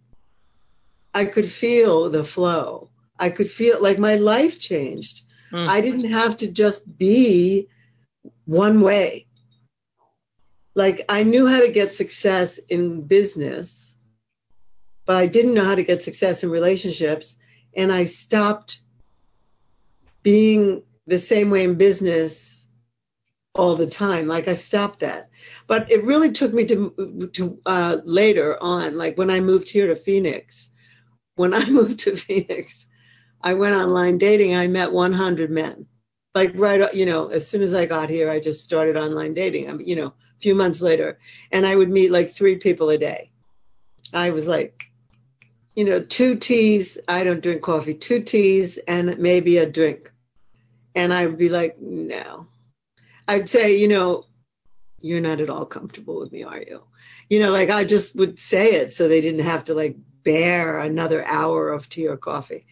[1.14, 2.90] I could feel the flow.
[3.18, 5.24] I could feel like my life changed.
[5.50, 5.68] Mm.
[5.68, 7.68] I didn't have to just be
[8.44, 9.26] one way
[10.74, 13.96] like I knew how to get success in business,
[15.04, 17.36] but I didn't know how to get success in relationships.
[17.76, 18.80] And I stopped
[20.22, 22.66] being the same way in business
[23.54, 24.26] all the time.
[24.26, 25.28] Like I stopped that.
[25.66, 29.86] But it really took me to to uh, later on, like when I moved here
[29.88, 30.70] to Phoenix.
[31.34, 32.86] When I moved to Phoenix,
[33.42, 34.54] I went online dating.
[34.54, 35.86] I met 100 men.
[36.34, 39.68] Like right, you know, as soon as I got here, I just started online dating.
[39.68, 41.18] I mean, you know, few months later,
[41.50, 43.30] and I would meet like three people a day.
[44.12, 44.84] I was like,
[45.74, 46.98] you know, two teas.
[47.08, 47.94] I don't drink coffee.
[47.94, 50.12] Two teas and maybe a drink.
[50.94, 52.46] And I would be like, no.
[53.26, 54.24] I'd say, you know,
[55.00, 56.82] you're not at all comfortable with me, are you?
[57.30, 60.80] You know, like I just would say it so they didn't have to like bear
[60.80, 62.66] another hour of tea or coffee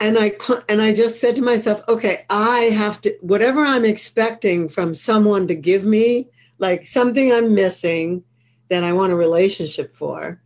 [0.00, 0.36] and I
[0.68, 5.46] and I just said to myself, okay, I have to whatever I'm expecting from someone
[5.48, 8.24] to give me, like something I'm missing
[8.68, 10.40] that I want a relationship for.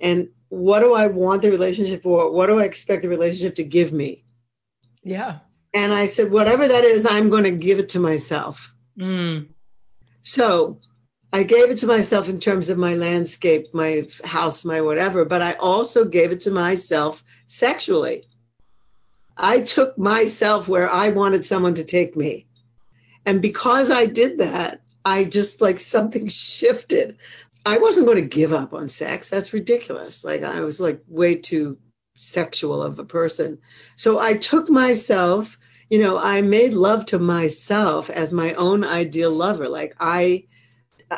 [0.00, 2.30] And what do I want the relationship for?
[2.30, 4.24] What do I expect the relationship to give me?
[5.02, 5.40] Yeah.
[5.74, 8.74] And I said, whatever that is, I'm going to give it to myself.
[8.98, 9.48] Mm.
[10.22, 10.80] So
[11.32, 15.42] I gave it to myself in terms of my landscape, my house, my whatever, but
[15.42, 18.24] I also gave it to myself sexually.
[19.36, 22.46] I took myself where I wanted someone to take me.
[23.26, 27.16] And because I did that, I just like something shifted.
[27.64, 29.30] I wasn't going to give up on sex.
[29.30, 30.22] That's ridiculous.
[30.22, 31.78] Like I was like way too
[32.14, 33.58] sexual of a person.
[33.96, 39.30] So I took myself, you know, I made love to myself as my own ideal
[39.30, 39.66] lover.
[39.66, 40.44] Like I,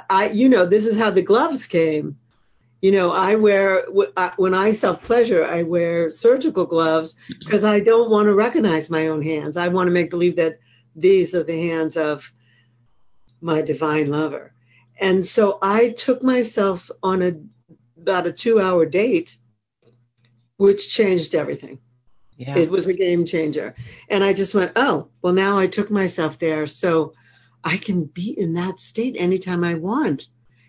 [0.09, 2.17] I, you know, this is how the gloves came.
[2.83, 3.85] You know, I wear
[4.37, 9.09] when I self pleasure, I wear surgical gloves because I don't want to recognize my
[9.09, 9.57] own hands.
[9.57, 10.61] I want to make believe that
[10.95, 12.33] these are the hands of
[13.41, 14.53] my divine lover.
[14.99, 17.33] And so I took myself on a
[18.01, 19.37] about a two hour date,
[20.57, 21.79] which changed everything.
[22.37, 22.57] Yeah.
[22.57, 23.75] It was a game changer.
[24.09, 26.67] And I just went, oh, well, now I took myself there.
[26.67, 27.13] So
[27.63, 30.29] I can be in that state anytime I want.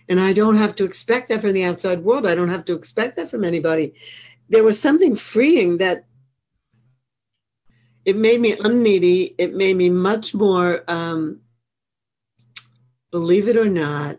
[0.09, 2.27] And I don't have to expect that from the outside world.
[2.27, 3.93] I don't have to expect that from anybody.
[4.49, 6.05] There was something freeing that
[8.03, 9.35] it made me unneedy.
[9.37, 11.39] It made me much more, um,
[13.11, 14.17] believe it or not,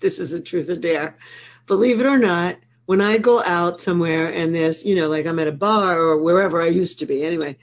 [0.00, 1.18] this is a truth or dare.
[1.66, 5.38] Believe it or not, when I go out somewhere and there's, you know, like I'm
[5.38, 7.56] at a bar or wherever I used to be anyway,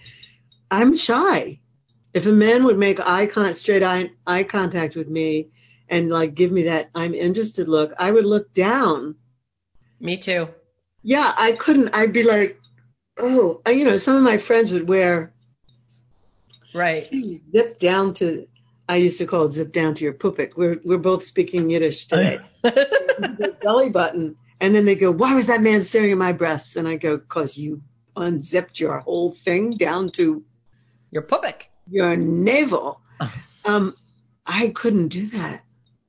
[0.70, 1.60] I'm shy.
[2.14, 5.50] If a man would make eye con- straight eye, eye contact with me
[5.90, 9.16] and like give me that I'm interested look, I would look down.
[10.00, 10.50] Me too.
[11.04, 11.90] Yeah, I couldn't.
[11.90, 12.60] I'd be like,
[13.18, 15.34] oh, you know, some of my friends would wear
[16.74, 17.10] right
[17.52, 18.48] zip down to
[18.89, 20.52] I used to call it zip down to your pupik.
[20.56, 22.39] We're we're both speaking Yiddish today.
[23.62, 24.36] belly button.
[24.62, 26.76] And then they go, Why was that man staring at my breasts?
[26.76, 27.82] And I go, Because you
[28.15, 30.43] unzipped your whole thing down to
[31.12, 31.63] your pupik.
[31.89, 33.02] Your navel.
[33.65, 33.95] um,
[34.45, 35.63] I couldn't do that.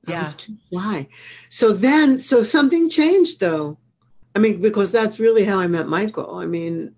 [0.07, 0.19] Yeah.
[0.19, 1.07] I was too shy.
[1.49, 3.77] So then so something changed though.
[4.35, 6.35] I mean, because that's really how I met Michael.
[6.35, 6.95] I mean,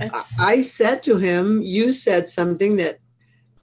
[0.00, 3.00] I, I said to him, You said something that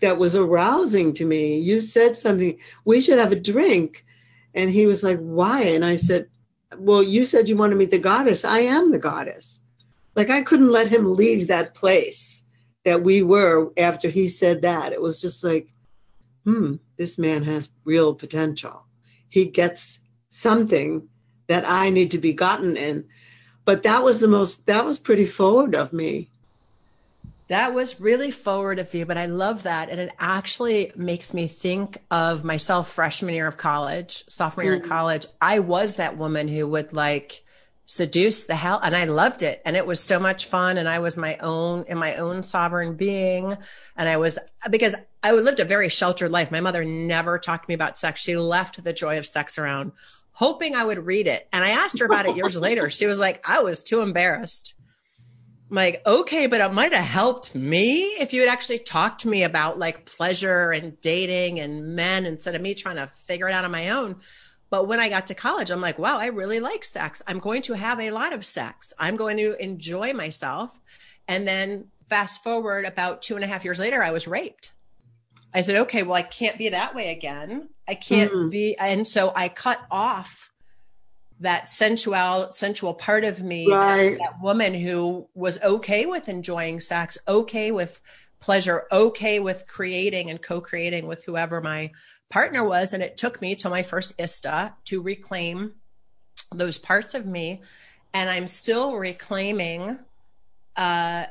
[0.01, 1.57] that was arousing to me.
[1.59, 4.05] You said something, we should have a drink.
[4.53, 5.62] And he was like, why?
[5.62, 6.27] And I said,
[6.77, 8.45] well, you said you want to meet the goddess.
[8.45, 9.62] I am the goddess.
[10.15, 12.43] Like I couldn't let him leave that place
[12.85, 14.93] that we were after he said that.
[14.93, 15.67] It was just like,
[16.45, 18.85] hmm, this man has real potential.
[19.27, 21.07] He gets something
[21.47, 23.05] that I need to be gotten in.
[23.65, 26.31] But that was the most, that was pretty forward of me
[27.49, 29.89] that was really forward of you, but I love that.
[29.89, 34.83] And it actually makes me think of myself freshman year of college, sophomore year mm-hmm.
[34.83, 35.25] of college.
[35.41, 37.43] I was that woman who would like
[37.88, 39.63] seduce the hell and I loved it.
[39.65, 40.77] And it was so much fun.
[40.77, 43.57] And I was my own in my own sovereign being.
[43.97, 44.38] And I was
[44.69, 46.51] because I lived a very sheltered life.
[46.51, 48.21] My mother never talked to me about sex.
[48.21, 49.91] She left the joy of sex around
[50.33, 51.47] hoping I would read it.
[51.51, 52.91] And I asked her about it years later.
[52.91, 54.75] She was like, I was too embarrassed.
[55.69, 59.27] I'm like, okay, but it might have helped me if you had actually talked to
[59.27, 63.53] me about like pleasure and dating and men instead of me trying to figure it
[63.53, 64.15] out on my own.
[64.71, 67.21] But when I got to college, I'm like, wow, I really like sex.
[67.27, 68.93] I'm going to have a lot of sex.
[68.97, 70.79] I'm going to enjoy myself.
[71.27, 74.73] And then fast forward about two and a half years later, I was raped.
[75.53, 77.69] I said, okay, well, I can't be that way again.
[77.88, 78.49] I can't mm-hmm.
[78.49, 78.77] be.
[78.77, 80.48] And so I cut off
[81.39, 84.12] that sensual sensual part of me right.
[84.12, 88.02] that, that woman who was okay with enjoying sex okay with
[88.39, 91.91] pleasure okay with creating and co-creating with whoever my
[92.30, 92.93] partner was.
[92.93, 95.73] And it took me to my first ISTA to reclaim
[96.54, 97.62] those parts of me.
[98.13, 99.99] And i'm still reclaiming
[100.75, 101.25] uh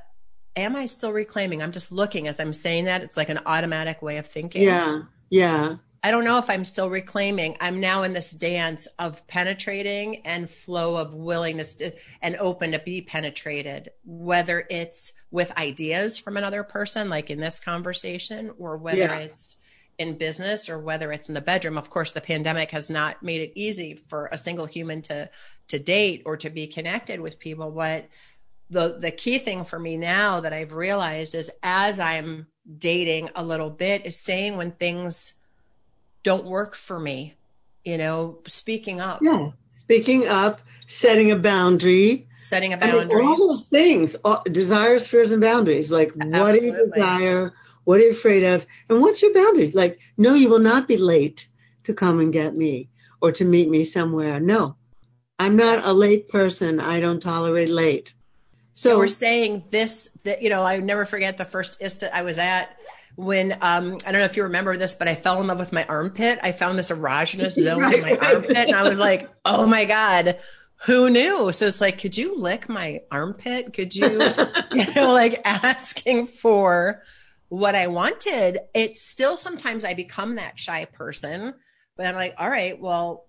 [0.56, 1.62] am i still reclaiming?
[1.62, 3.02] I'm just looking as i'm saying that.
[3.02, 4.62] It's like an automatic way of thinking.
[4.62, 5.02] Yeah.
[5.30, 7.56] Yeah I don't know if I'm still reclaiming.
[7.60, 12.78] I'm now in this dance of penetrating and flow of willingness to, and open to
[12.78, 18.98] be penetrated, whether it's with ideas from another person, like in this conversation, or whether
[18.98, 19.16] yeah.
[19.16, 19.58] it's
[19.98, 21.76] in business or whether it's in the bedroom.
[21.76, 25.28] Of course, the pandemic has not made it easy for a single human to
[25.68, 27.70] to date or to be connected with people.
[27.70, 28.08] What
[28.70, 32.46] the the key thing for me now that I've realized is as I'm
[32.78, 35.32] dating a little bit is saying when things
[36.28, 37.34] don't work for me
[37.84, 39.20] you know speaking up.
[39.22, 39.50] Yeah
[39.88, 42.26] speaking up setting a boundary.
[42.40, 45.90] Setting a boundary all those things all, desires fears and boundaries.
[45.90, 46.40] Like Absolutely.
[46.40, 47.54] what do you desire?
[47.84, 48.66] What are you afraid of?
[48.90, 49.70] And what's your boundary?
[49.72, 51.48] Like no you will not be late
[51.84, 52.90] to come and get me
[53.22, 54.38] or to meet me somewhere.
[54.40, 54.76] No
[55.38, 56.80] i'm not a late person.
[56.80, 58.14] I don't tolerate late.
[58.74, 62.22] So and we're saying this that you know i never forget the first ISTA i
[62.22, 62.77] was at
[63.18, 65.72] when um, I don't know if you remember this, but I fell in love with
[65.72, 66.38] my armpit.
[66.40, 69.86] I found this erogenous zone right, in my armpit, and I was like, "Oh my
[69.86, 70.38] god,
[70.86, 73.72] who knew?" So it's like, could you lick my armpit?
[73.72, 74.06] Could you,
[74.72, 77.02] you know, like asking for
[77.48, 78.60] what I wanted?
[78.72, 81.54] It's still sometimes I become that shy person,
[81.96, 83.26] but I'm like, all right, well,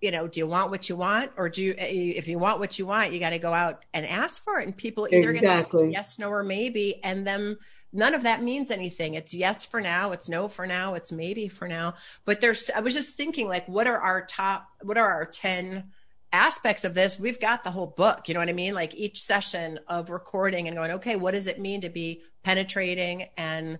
[0.00, 2.78] you know, do you want what you want, or do you, if you want what
[2.78, 5.86] you want, you got to go out and ask for it, and people either exactly.
[5.86, 7.56] get yes, no, or maybe, and then
[7.92, 9.14] none of that means anything.
[9.14, 11.94] It's yes for now, it's no for now, it's maybe for now.
[12.24, 15.90] But there's, I was just thinking, like, what are our top, what are our ten
[16.32, 17.20] aspects of this?
[17.20, 18.28] We've got the whole book.
[18.28, 18.74] You know what I mean?
[18.74, 23.28] Like each session of recording and going, okay, what does it mean to be penetrating
[23.36, 23.78] and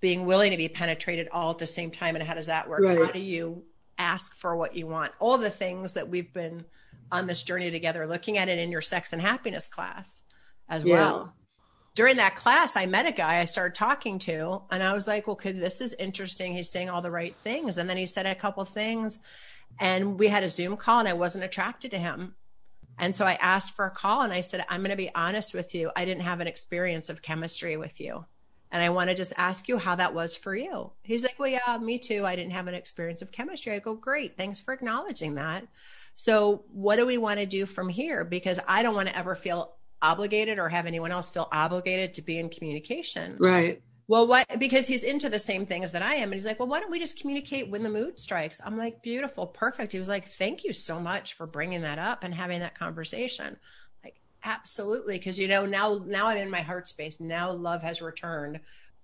[0.00, 2.80] being willing to be penetrated all at the same time and how does that work
[2.80, 2.98] right.
[2.98, 3.62] how do you
[3.98, 6.64] ask for what you want all the things that we've been
[7.10, 10.22] on this journey together looking at it in your sex and happiness class
[10.68, 10.94] as yeah.
[10.94, 11.34] well
[11.96, 15.26] during that class i met a guy i started talking to and i was like
[15.26, 18.26] well okay, this is interesting he's saying all the right things and then he said
[18.26, 19.18] a couple things
[19.80, 22.34] and we had a zoom call and i wasn't attracted to him
[22.98, 25.54] and so i asked for a call and i said i'm going to be honest
[25.54, 28.24] with you i didn't have an experience of chemistry with you
[28.72, 30.90] and I want to just ask you how that was for you.
[31.04, 32.26] He's like, Well, yeah, me too.
[32.26, 33.72] I didn't have an experience of chemistry.
[33.72, 34.36] I go, Great.
[34.36, 35.66] Thanks for acknowledging that.
[36.14, 38.24] So, what do we want to do from here?
[38.24, 39.76] Because I don't want to ever feel
[40.06, 43.36] obligated or have anyone else feel obligated to be in communication.
[43.38, 43.82] Right.
[44.08, 46.30] Well, what, because he's into the same things that I am.
[46.30, 48.60] And he's like, well, why don't we just communicate when the mood strikes?
[48.64, 49.92] I'm like, beautiful, perfect.
[49.92, 53.56] He was like, thank you so much for bringing that up and having that conversation.
[54.04, 57.18] Like, absolutely, because you know now now I'm in my heart space.
[57.18, 58.60] Now love has returned.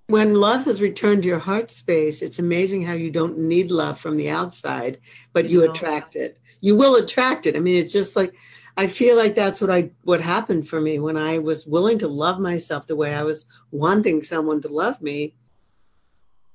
[0.06, 3.98] When love has returned to your heart space, it's amazing how you don't need love
[3.98, 5.00] from the outside,
[5.32, 6.38] but you, you know, attract it.
[6.60, 7.56] You will attract it.
[7.56, 8.34] I mean, it's just like
[8.76, 12.08] I feel like that's what I what happened for me when I was willing to
[12.08, 15.34] love myself the way I was wanting someone to love me.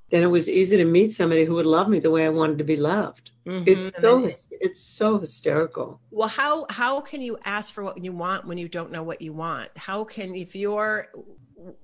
[0.10, 2.58] Then it was easy to meet somebody who would love me the way I wanted
[2.60, 3.32] to be loved.
[3.46, 3.64] Mm-hmm.
[3.68, 6.02] It's so it's so hysterical.
[6.12, 9.22] Well, how how can you ask for what you want when you don't know what
[9.22, 9.70] you want?
[9.78, 11.08] How can if you're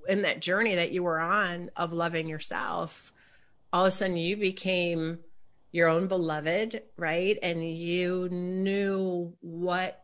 [0.08, 3.12] in that journey that you were on of loving yourself,
[3.72, 5.18] all of a sudden you became
[5.72, 7.38] your own beloved, right?
[7.42, 10.03] And you knew what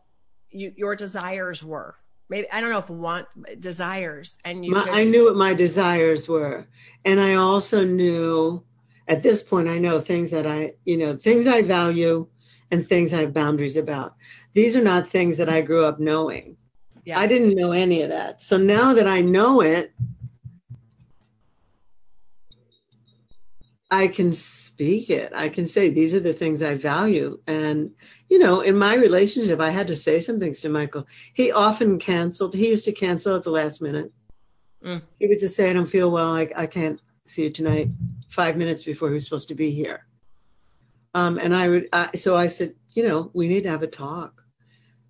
[0.51, 1.95] your desires were.
[2.29, 3.27] Maybe I don't know if want
[3.59, 4.71] desires, and you.
[4.71, 6.67] My, could, I knew what my desires were,
[7.03, 8.63] and I also knew
[9.11, 12.27] at this point, I know things that I, you know, things I value
[12.71, 14.15] and things I have boundaries about.
[14.53, 16.55] These are not things that I grew up knowing.
[17.03, 17.19] Yeah.
[17.19, 18.41] I didn't know any of that.
[18.41, 19.93] So now that I know it,
[23.91, 25.33] I can speak it.
[25.35, 27.39] I can say these are the things I value.
[27.45, 27.91] And,
[28.29, 31.05] you know, in my relationship, I had to say some things to Michael.
[31.33, 32.55] He often canceled.
[32.55, 34.11] He used to cancel at the last minute.
[34.83, 35.01] Mm.
[35.19, 36.33] He would just say, I don't feel well.
[36.33, 37.89] I, I can't see you tonight
[38.29, 40.07] five minutes before he was supposed to be here.
[41.13, 43.87] Um, and I would, uh, so I said, you know, we need to have a
[43.87, 44.41] talk.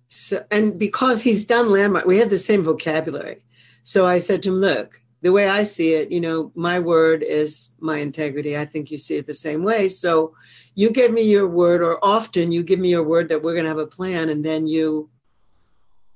[0.08, 3.38] So, and because he's done landmark, we had the same vocabulary.
[3.84, 7.22] So I said to him, look, the way I see it, you know, my word
[7.22, 8.58] is my integrity.
[8.58, 9.88] I think you see it the same way.
[9.88, 10.34] So
[10.74, 13.64] you give me your word, or often you give me your word that we're going
[13.64, 15.08] to have a plan, and then you,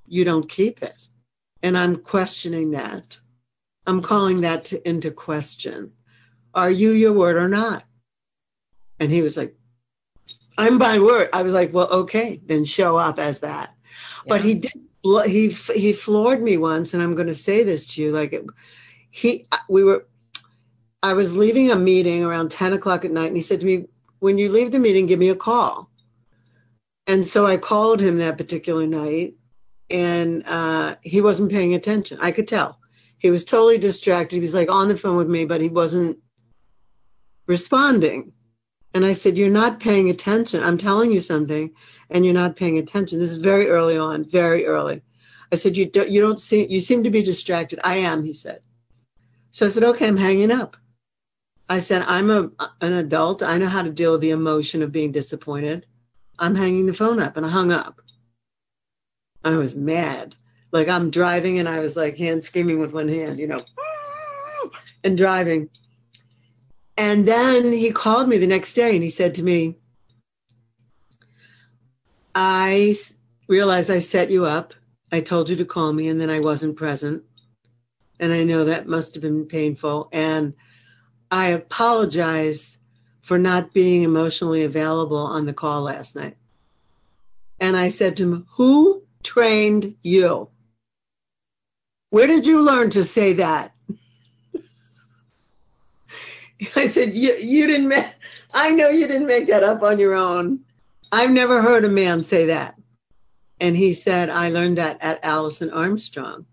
[0.09, 0.97] you don't keep it.
[1.63, 3.19] And I'm questioning that.
[3.87, 5.93] I'm calling that to, into question.
[6.53, 7.85] Are you your word or not?
[8.99, 9.55] And he was like,
[10.59, 11.29] I'm by word.
[11.33, 13.75] I was like, well, okay, then show up as that.
[14.25, 14.29] Yeah.
[14.29, 14.73] But he did,
[15.27, 18.11] he, he floored me once, and I'm going to say this to you.
[18.11, 18.45] Like, it,
[19.17, 20.07] he, we were,
[21.03, 23.87] I was leaving a meeting around 10 o'clock at night, and he said to me,
[24.19, 25.91] when you leave the meeting, give me a call.
[27.07, 29.35] And so I called him that particular night,
[29.89, 32.19] and uh, he wasn't paying attention.
[32.21, 32.79] I could tell.
[33.17, 34.37] He was totally distracted.
[34.37, 36.19] He was like on the phone with me, but he wasn't
[37.47, 38.33] responding.
[38.93, 40.63] And I said, You're not paying attention.
[40.63, 41.71] I'm telling you something,
[42.11, 43.19] and you're not paying attention.
[43.19, 45.01] This is very early on, very early.
[45.51, 47.81] I said, You don't, you don't see, you seem to be distracted.
[47.83, 48.61] I am, he said.
[49.57, 50.77] So I said, Okay, I'm hanging up.
[51.67, 52.51] I said, I'm a,
[52.83, 53.43] an adult.
[53.43, 55.87] I know how to deal with the emotion of being disappointed.
[56.39, 58.03] I'm hanging the phone up, and I hung up.
[59.43, 60.35] I was mad.
[60.73, 63.61] Like I'm driving, and I was like hand screaming with one hand, you know,
[65.03, 65.71] and driving.
[66.99, 69.79] And then he called me the next day and he said to me,
[72.35, 72.95] I
[73.49, 74.75] realized I set you up.
[75.11, 77.23] I told you to call me and then I wasn't present.
[78.19, 80.09] And I know that must have been painful.
[80.13, 80.55] And
[81.31, 82.79] I apologize
[83.23, 86.37] for not being emotionally available on the call last night.
[87.59, 90.49] And I said to him, Who trained you?
[92.11, 93.73] Where did you learn to say that?
[96.77, 98.07] I said, you, you didn't make,
[98.55, 100.61] I know you didn't make that up on your own.
[101.13, 102.77] I've never heard a man say that.
[103.61, 106.47] And he said, I learned that at Alison Armstrong.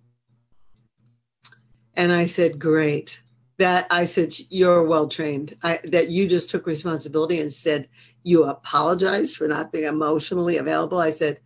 [1.96, 3.22] And I said, great.
[3.58, 5.56] that I said you're well trained.
[5.64, 7.88] I, that you just took responsibility and said
[8.24, 11.00] you apologized for not being emotionally available.
[11.00, 11.40] I said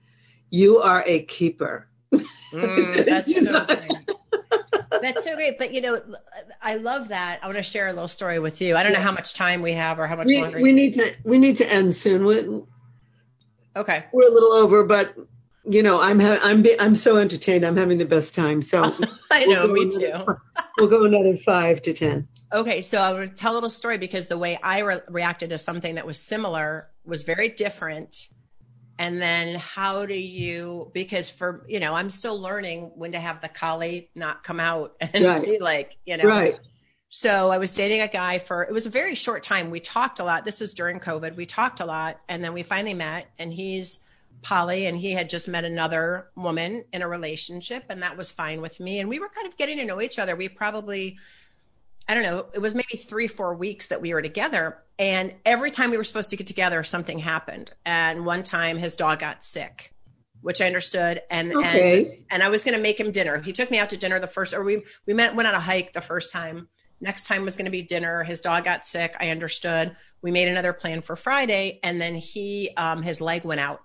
[0.50, 1.88] you are a keeper.
[2.54, 3.66] Mm, that's so
[5.02, 5.58] That's so great.
[5.58, 6.02] But you know,
[6.62, 7.40] I love that.
[7.42, 8.76] I want to share a little story with you.
[8.76, 10.62] I don't know how much time we have or how much we, longer.
[10.62, 12.26] We need to we need to end soon.
[12.26, 12.62] We,
[13.76, 14.06] okay.
[14.12, 15.16] We're a little over, but
[15.70, 17.66] you know, I'm ha- I'm be- I'm so entertained.
[17.66, 18.62] I'm having the best time.
[18.62, 18.84] So
[19.32, 20.26] I know, we'll me too.
[20.78, 22.28] We'll go another five to ten.
[22.54, 25.58] Okay, so I would tell a little story because the way I re- reacted to
[25.58, 28.30] something that was similar was very different.
[29.00, 30.90] And then how do you?
[30.94, 34.96] Because for you know, I'm still learning when to have the Kali not come out
[35.02, 35.44] and right.
[35.44, 36.58] be like, you know, right.
[37.10, 39.70] So I was dating a guy for it was a very short time.
[39.70, 40.46] We talked a lot.
[40.46, 41.36] This was during COVID.
[41.36, 44.00] We talked a lot, and then we finally met, and he's
[44.42, 48.62] poly and he had just met another woman in a relationship and that was fine
[48.62, 49.00] with me.
[49.00, 50.36] And we were kind of getting to know each other.
[50.36, 51.18] We probably
[52.10, 54.78] i don't know it was maybe three four weeks that we were together.
[55.00, 57.72] And every time we were supposed to get together something happened.
[57.86, 59.94] And one time his dog got sick
[60.42, 61.22] which i understood.
[61.30, 62.06] And okay.
[62.06, 63.42] and, and i was going to make him dinner.
[63.42, 65.60] He took me out to dinner the first or we we met went on a
[65.60, 66.68] hike the first time.
[67.00, 68.24] Next time was going to be dinner.
[68.24, 69.16] His dog got sick.
[69.20, 69.96] I understood.
[70.24, 73.82] We made another plan for friday and then he um, his leg went out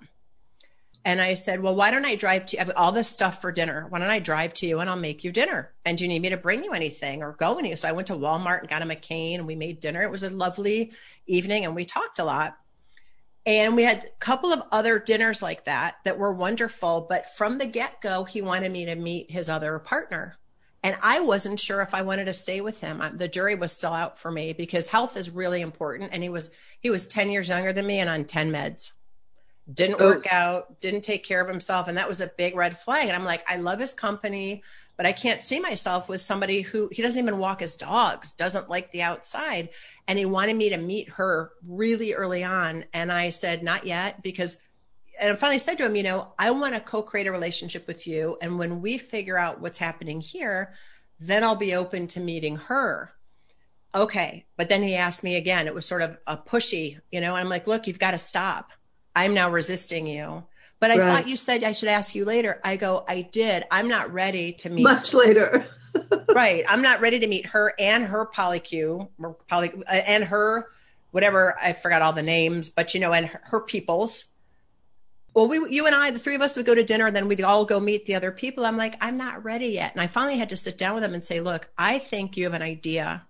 [1.04, 2.60] and I said, well, why don't I drive to you?
[2.60, 3.86] I have all this stuff for dinner.
[3.88, 5.72] Why don't I drive to you and I'll make you dinner?
[5.84, 7.74] And do you need me to bring you anything or go any?
[7.74, 10.02] So I went to Walmart and got him a cane and we made dinner.
[10.02, 10.92] It was a lovely
[11.26, 12.56] evening and we talked a lot.
[13.44, 17.06] And we had a couple of other dinners like that that were wonderful.
[17.08, 20.36] But from the get go, he wanted me to meet his other partner.
[20.84, 23.02] And I wasn't sure if I wanted to stay with him.
[23.14, 26.10] The jury was still out for me because health is really important.
[26.12, 28.92] And he was, he was 10 years younger than me and on 10 meds
[29.72, 30.06] didn't oh.
[30.06, 31.88] work out, didn't take care of himself.
[31.88, 33.06] And that was a big red flag.
[33.06, 34.62] And I'm like, I love his company,
[34.96, 38.68] but I can't see myself with somebody who he doesn't even walk his dogs, doesn't
[38.68, 39.70] like the outside.
[40.08, 42.84] And he wanted me to meet her really early on.
[42.92, 44.58] And I said, not yet, because,
[45.20, 47.86] and I finally said to him, you know, I want to co create a relationship
[47.86, 48.38] with you.
[48.42, 50.74] And when we figure out what's happening here,
[51.20, 53.12] then I'll be open to meeting her
[53.94, 54.46] okay.
[54.56, 55.66] But then he asked me again.
[55.66, 58.72] It was sort of a pushy, you know, I'm like, look, you've got to stop.
[59.14, 60.44] I'm now resisting you.
[60.80, 61.06] But I right.
[61.06, 62.60] thought you said I should ask you later.
[62.64, 63.64] I go, I did.
[63.70, 65.64] I'm not ready to meet much later.
[66.34, 66.64] right.
[66.68, 69.08] I'm not ready to meet her and her polycule
[69.48, 70.66] poly, uh, and her
[71.12, 71.56] whatever.
[71.60, 74.24] I forgot all the names, but you know, and her, her peoples.
[75.34, 77.26] Well, we, you and I, the three of us would go to dinner and then
[77.28, 78.66] we'd all go meet the other people.
[78.66, 79.92] I'm like, I'm not ready yet.
[79.92, 82.44] And I finally had to sit down with them and say, look, I think you
[82.44, 83.24] have an idea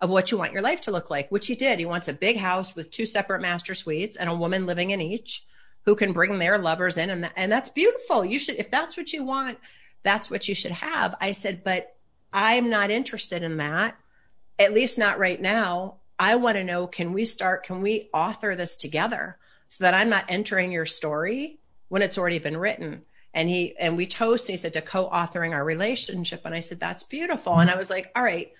[0.00, 1.78] of what you want your life to look like, which he did.
[1.78, 5.00] He wants a big house with two separate master suites and a woman living in
[5.00, 5.44] each
[5.84, 7.10] who can bring their lovers in.
[7.10, 8.24] And, and that's beautiful.
[8.24, 9.58] You should, if that's what you want,
[10.02, 11.14] that's what you should have.
[11.20, 11.96] I said, but
[12.32, 13.96] I'm not interested in that,
[14.58, 15.96] at least not right now.
[16.18, 19.36] I want to know, can we start, can we author this together
[19.68, 23.02] so that I'm not entering your story when it's already been written?
[23.32, 26.42] And he, and we toast, and he said to co-authoring our relationship.
[26.44, 27.58] And I said, that's beautiful.
[27.58, 28.52] And I was like, all right,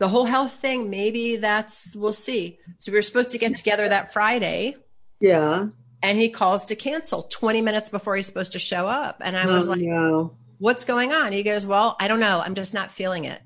[0.00, 2.58] the whole health thing, maybe that's, we'll see.
[2.78, 4.76] So we were supposed to get together that Friday.
[5.20, 5.68] Yeah.
[6.02, 9.20] And he calls to cancel 20 minutes before he's supposed to show up.
[9.22, 10.36] And I was oh, like, no.
[10.58, 11.32] what's going on?
[11.32, 12.40] He goes, well, I don't know.
[12.42, 13.42] I'm just not feeling it.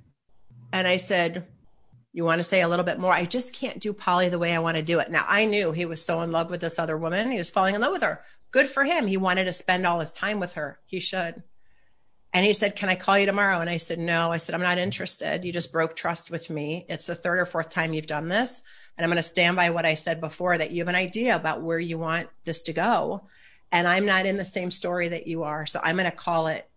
[0.72, 1.44] And I said,
[2.12, 3.12] you want to say a little bit more?
[3.12, 5.10] I just can't do poly the way I want to do it.
[5.10, 7.32] Now I knew he was so in love with this other woman.
[7.32, 8.22] He was falling in love with her.
[8.52, 9.08] Good for him.
[9.08, 10.78] He wanted to spend all his time with her.
[10.86, 11.42] He should.
[12.34, 13.60] And he said, Can I call you tomorrow?
[13.60, 14.32] And I said, No.
[14.32, 15.44] I said, I'm not interested.
[15.44, 16.84] You just broke trust with me.
[16.88, 18.60] It's the third or fourth time you've done this.
[18.98, 21.36] And I'm going to stand by what I said before that you have an idea
[21.36, 23.22] about where you want this to go.
[23.70, 25.64] And I'm not in the same story that you are.
[25.64, 26.68] So I'm going to call it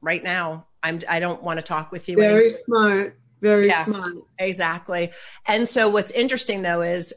[0.00, 0.66] right now.
[0.82, 2.16] I'm, I don't want to talk with you.
[2.16, 2.50] Very anymore.
[2.50, 3.18] smart.
[3.40, 4.14] Very yeah, smart.
[4.38, 5.10] Exactly.
[5.46, 7.12] And so what's interesting though is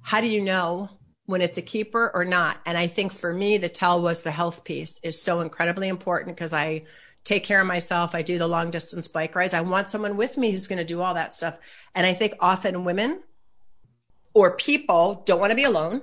[0.00, 0.90] how do you know
[1.32, 2.58] when it's a keeper or not.
[2.66, 6.36] And I think for me, the tell was the health piece is so incredibly important
[6.36, 6.82] because I
[7.24, 8.14] take care of myself.
[8.14, 9.54] I do the long distance bike rides.
[9.54, 11.56] I want someone with me who's going to do all that stuff.
[11.94, 13.22] And I think often women
[14.34, 16.02] or people don't want to be alone.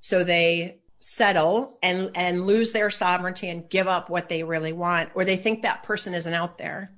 [0.00, 5.10] So they settle and, and lose their sovereignty and give up what they really want,
[5.14, 6.90] or they think that person isn't out there.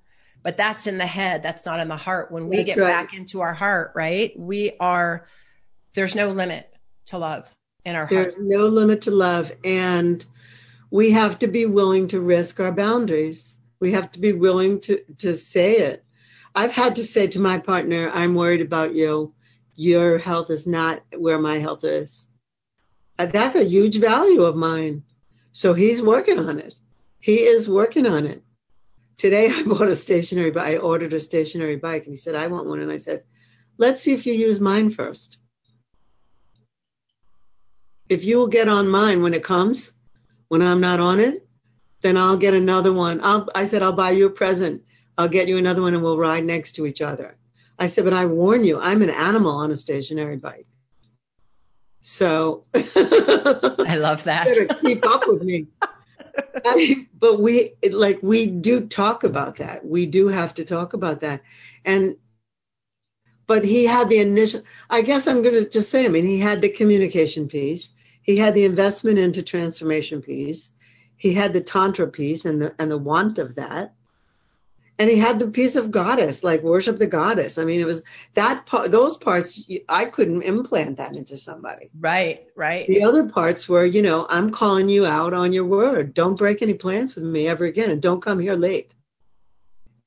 [0.42, 1.42] But that's in the head.
[1.42, 2.32] That's not in the heart.
[2.32, 2.88] When we that's get right.
[2.88, 4.32] back into our heart, right?
[4.34, 5.26] We are,
[5.92, 6.70] there's no limit
[7.06, 7.48] to love
[7.84, 8.46] in our There's heart.
[8.46, 9.52] no limit to love.
[9.64, 10.24] And
[10.90, 13.58] we have to be willing to risk our boundaries.
[13.80, 16.04] We have to be willing to, to say it.
[16.54, 19.34] I've had to say to my partner, I'm worried about you.
[19.74, 22.28] Your health is not where my health is.
[23.18, 25.02] Uh, that's a huge value of mine.
[25.52, 26.74] So he's working on it.
[27.20, 28.42] He is working on it.
[29.18, 30.74] today I bought a stationary bike.
[30.74, 32.80] I ordered a stationary bike and he said, I want one.
[32.80, 33.24] And I said,
[33.78, 35.38] let's see if you use mine first.
[38.08, 39.92] If you will get on mine when it comes,
[40.48, 41.46] when I'm not on it,
[42.02, 43.20] then I'll get another one.
[43.22, 44.82] I'll, I said, I'll buy you a present.
[45.16, 47.36] I'll get you another one and we'll ride next to each other.
[47.78, 50.66] I said, but I warn you, I'm an animal on a stationary bike.
[52.02, 54.44] So I love that.
[54.46, 55.68] better keep up with me.
[56.64, 59.86] I, but we like we do talk about that.
[59.86, 61.40] We do have to talk about that.
[61.86, 62.16] And
[63.46, 66.60] but he had the initial I guess I'm gonna just say, I mean, he had
[66.60, 67.93] the communication piece,
[68.24, 70.72] he had the investment into transformation piece,
[71.16, 73.94] he had the tantra piece and the and the want of that.
[74.98, 77.58] And he had the piece of goddess like worship the goddess.
[77.58, 78.02] I mean it was
[78.32, 81.90] that part those parts i couldn't implant that into somebody.
[82.00, 82.86] Right right.
[82.88, 86.14] The other parts were you know i'm calling you out on your word.
[86.14, 88.92] Don't break any plans with me ever again and don't come here late.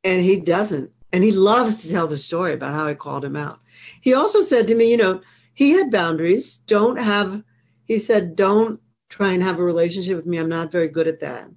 [0.03, 0.91] And he doesn't.
[1.13, 3.59] And he loves to tell the story about how i called him out.
[4.01, 5.21] He also said to me you know
[5.53, 6.57] he had boundaries.
[6.67, 7.43] Don't have
[7.87, 8.79] he said don't
[9.09, 11.47] try and have a relationship with me i'm not very good at that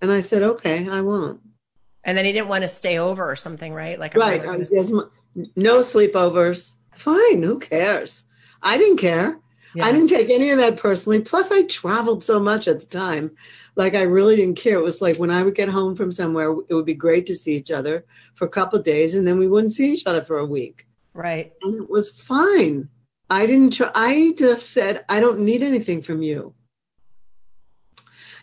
[0.00, 1.40] and i said okay i won't
[2.04, 3.98] and then he didn't want to stay over or something, right?
[3.98, 4.42] Like, right.
[4.42, 4.64] Really
[5.56, 6.74] no sleepovers.
[6.94, 7.42] Fine.
[7.42, 8.24] Who cares?
[8.62, 9.38] I didn't care.
[9.74, 9.86] Yeah.
[9.86, 11.20] I didn't take any of that personally.
[11.20, 13.30] Plus, I traveled so much at the time.
[13.76, 14.78] Like, I really didn't care.
[14.78, 17.34] It was like when I would get home from somewhere, it would be great to
[17.34, 18.04] see each other
[18.34, 20.86] for a couple of days, and then we wouldn't see each other for a week.
[21.14, 21.52] Right.
[21.62, 22.88] And it was fine.
[23.32, 26.54] I didn't, try, I just said, I don't need anything from you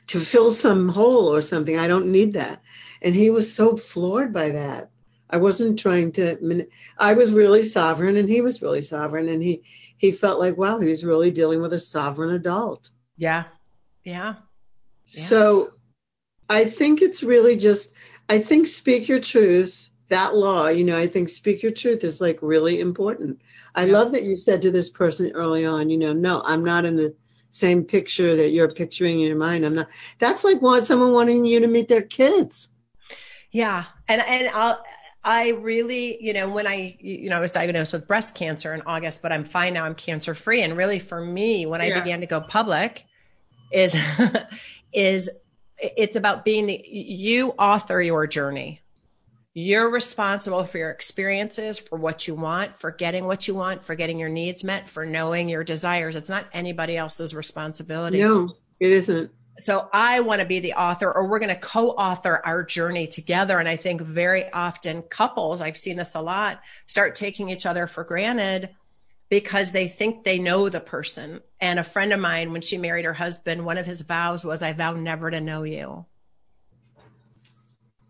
[0.08, 1.78] to fill some hole or something.
[1.78, 2.64] I don't need that.
[3.04, 4.90] And he was so floored by that.
[5.30, 6.66] I wasn't trying to,
[6.98, 9.30] I was really sovereign and he was really sovereign.
[9.30, 9.62] And he,
[9.98, 12.90] he felt like, wow, he was really dealing with a sovereign adult.
[13.16, 13.44] Yeah.
[14.04, 14.38] Yeah.
[15.08, 15.24] yeah.
[15.24, 15.74] So
[16.50, 17.94] I think it's really just,
[18.28, 22.20] I think speak your truth, that law, you know, I think speak your truth is
[22.20, 23.42] like really important.
[23.76, 23.94] I yeah.
[23.94, 26.96] love that you said to this person early on, you know, no, I'm not in
[26.96, 27.16] the
[27.52, 29.66] same picture that you're picturing in your mind.
[29.66, 29.88] I'm not,
[30.18, 32.70] that's like want someone wanting you to meet their kids.
[33.52, 33.86] Yeah.
[34.08, 34.84] And, and I'll,
[35.24, 38.82] I really, you know, when I, you know, I was diagnosed with breast cancer in
[38.84, 39.86] August, but I'm fine now.
[39.86, 40.62] I'm cancer free.
[40.62, 43.06] And really for me, when I began to go public
[43.72, 43.96] is,
[44.94, 45.30] is
[45.78, 48.82] it's about being the, you author your journey.
[49.54, 53.96] You're responsible for your experiences, for what you want, for getting what you want, for
[53.96, 56.16] getting your needs met, for knowing your desires.
[56.16, 58.22] It's not anybody else's responsibility.
[58.22, 58.48] No,
[58.80, 62.64] it isn't so I want to be the author or we're going to co-author our
[62.64, 63.60] journey together.
[63.60, 67.86] And I think very often couples, I've seen this a lot, start taking each other
[67.86, 68.70] for granted
[69.30, 71.42] because they think they know the person.
[71.60, 74.62] And a friend of mine, when she married her husband, one of his vows was,
[74.62, 76.06] I vow never to know you.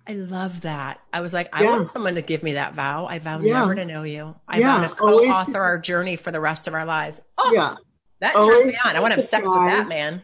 [0.10, 1.00] I love that.
[1.14, 1.72] I was like, I yeah.
[1.72, 3.06] want someone to give me that vow.
[3.06, 3.60] I vow yeah.
[3.60, 4.36] never to know you.
[4.48, 4.82] I yeah.
[4.82, 5.56] vow to co-author Always.
[5.56, 7.22] our journey for the rest of our lives.
[7.38, 7.76] Oh, yeah.
[8.20, 8.96] That turns me on.
[8.96, 10.24] I want to have sex with that man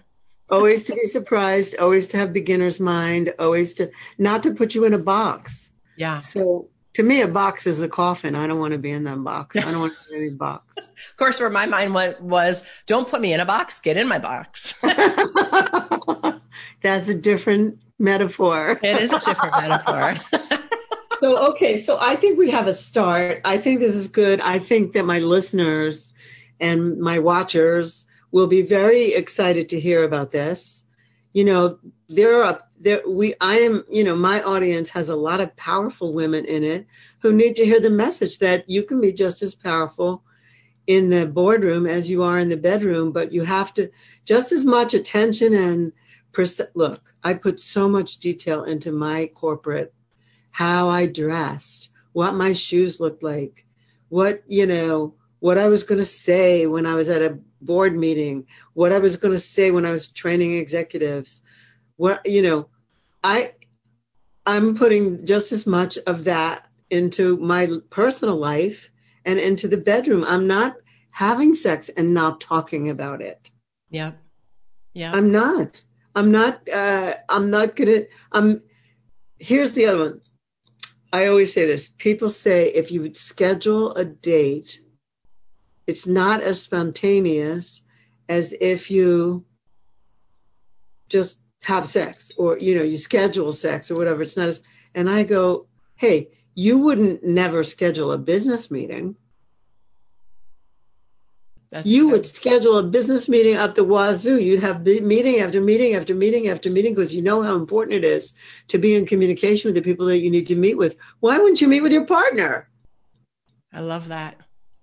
[0.49, 4.85] always to be surprised, always to have beginner's mind, always to not to put you
[4.85, 5.71] in a box.
[5.97, 6.19] Yeah.
[6.19, 8.35] So to me, a box is a coffin.
[8.35, 9.57] I don't want to be in that box.
[9.57, 10.77] I don't want to be in any box.
[10.77, 13.79] of course, where my mind went was, don't put me in a box.
[13.79, 14.73] Get in my box.
[16.85, 18.79] That's a different metaphor.
[18.83, 20.19] it is a different metaphor.
[21.19, 21.77] so, okay.
[21.77, 23.41] So I think we have a start.
[23.43, 24.39] I think this is good.
[24.41, 26.13] I think that my listeners
[26.59, 30.83] and my watchers will be very excited to hear about this.
[31.33, 35.41] You know, there are there we I am, you know, my audience has a lot
[35.41, 36.85] of powerful women in it
[37.17, 40.21] who need to hear the message that you can be just as powerful
[40.85, 43.89] in the boardroom as you are in the bedroom, but you have to
[44.23, 45.91] just as much attention and
[46.73, 49.93] look, I put so much detail into my corporate
[50.51, 53.65] how I dressed, what my shoes looked like,
[54.07, 57.95] what, you know, what I was going to say when I was at a board
[57.97, 61.41] meeting, what I was going to say when I was training executives.
[61.97, 62.69] What, you know,
[63.23, 63.53] I,
[64.45, 68.89] I'm putting just as much of that into my personal life
[69.25, 70.23] and into the bedroom.
[70.23, 70.77] I'm not
[71.09, 73.49] having sex and not talking about it.
[73.89, 74.13] Yeah.
[74.93, 75.11] Yeah.
[75.13, 75.83] I'm not.
[76.15, 78.61] I'm not uh I'm not gonna I'm
[79.39, 80.21] here's the other one.
[81.13, 81.89] I always say this.
[81.97, 84.81] People say if you would schedule a date
[85.87, 87.83] it's not as spontaneous
[88.29, 89.45] as if you
[91.09, 94.61] just have sex or you know you schedule sex or whatever it's not as
[94.93, 99.15] and i go hey you wouldn't never schedule a business meeting
[101.75, 102.11] That's you good.
[102.13, 104.41] would schedule a business meeting up the wazoo.
[104.41, 108.05] You'd have meeting after meeting after meeting after meeting because you know how important it
[108.05, 108.33] is
[108.69, 110.95] to be in communication with the people that you need to meet with.
[111.19, 112.69] Why wouldn't you meet with your partner?
[113.73, 114.37] I love that.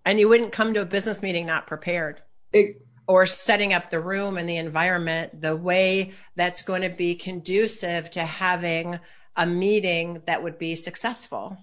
[0.05, 2.21] And you wouldn't come to a business meeting not prepared.
[2.53, 7.15] It, or setting up the room and the environment the way that's going to be
[7.15, 9.01] conducive to having
[9.35, 11.57] a meeting that would be successful.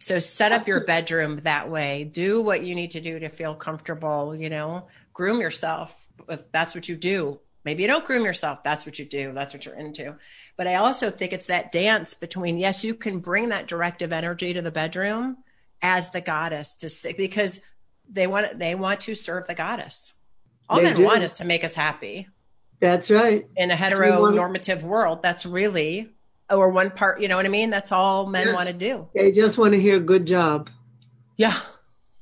[0.00, 2.04] So set up your bedroom that way.
[2.04, 6.74] Do what you need to do to feel comfortable, you know, groom yourself if that's
[6.74, 7.38] what you do.
[7.64, 8.62] Maybe you don't groom yourself.
[8.64, 9.32] That's what you do.
[9.34, 10.16] That's what you're into.
[10.56, 14.54] But I also think it's that dance between, yes, you can bring that directive energy
[14.54, 15.36] to the bedroom
[15.82, 17.60] as the goddess to see because
[18.08, 20.14] they want, they want to serve the goddess.
[20.70, 21.04] All they men do.
[21.04, 22.28] want is to make us happy.
[22.80, 23.46] That's right.
[23.56, 26.08] In a heteronormative world, that's really
[26.50, 27.70] or one part, you know what I mean?
[27.70, 28.54] That's all men yes.
[28.54, 29.08] want to do.
[29.14, 30.70] They just want to hear good job.
[31.36, 31.58] Yeah.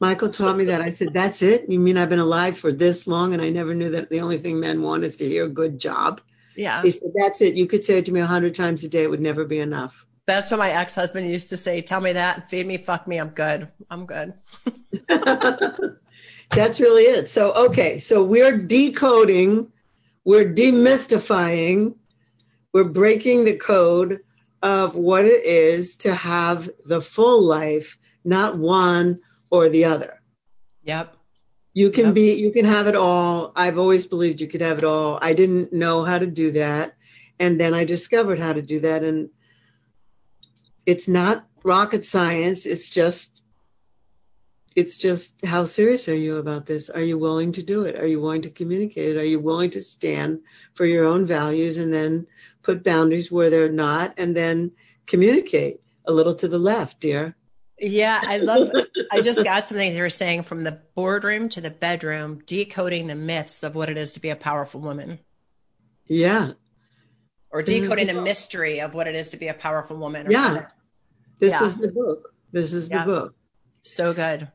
[0.01, 0.81] Michael taught me that.
[0.81, 1.69] I said, That's it?
[1.69, 4.39] You mean I've been alive for this long and I never knew that the only
[4.39, 6.21] thing men want is to hear good job?
[6.57, 6.83] Yeah.
[6.83, 7.55] He said, That's it.
[7.55, 9.61] You could say it to me a hundred times a day, it would never be
[9.61, 10.07] enough.
[10.27, 11.81] That's what my ex husband used to say.
[11.81, 13.69] Tell me that, feed me, fuck me, I'm good.
[13.91, 14.35] I'm good.
[16.51, 17.29] That's really it.
[17.29, 17.99] So, okay.
[17.99, 19.73] So we're decoding,
[20.25, 21.95] we're demystifying
[22.73, 24.21] we're breaking the code
[24.63, 30.21] of what it is to have the full life, not one or the other.
[30.83, 31.17] Yep.
[31.75, 32.15] You can yep.
[32.15, 33.53] be, you can have it all.
[33.55, 35.19] I've always believed you could have it all.
[35.23, 36.95] I didn't know how to do that.
[37.39, 39.05] And then I discovered how to do that.
[39.05, 39.31] And
[40.87, 42.67] it's not rocket science.
[42.67, 43.43] It's just
[44.79, 46.89] it's just how serious are you about this?
[46.89, 47.99] Are you willing to do it?
[47.99, 49.19] Are you willing to communicate it?
[49.19, 50.39] Are you willing to stand
[50.75, 52.25] for your own values and then
[52.69, 54.73] put boundaries where they're not and then
[55.07, 57.35] communicate a little to the left, dear?
[57.79, 58.71] Yeah, I love
[59.11, 63.15] I just got something you were saying from the boardroom to the bedroom, decoding the
[63.15, 65.19] myths of what it is to be a powerful woman.
[66.07, 66.53] Yeah.
[67.51, 70.31] Or decoding the, the mystery of what it is to be a powerful woman.
[70.31, 70.49] yeah.
[70.49, 70.73] Whatever.
[71.39, 71.65] This yeah.
[71.65, 72.35] is the book.
[72.53, 73.05] This is yeah.
[73.05, 73.35] the book.
[73.83, 74.49] So good.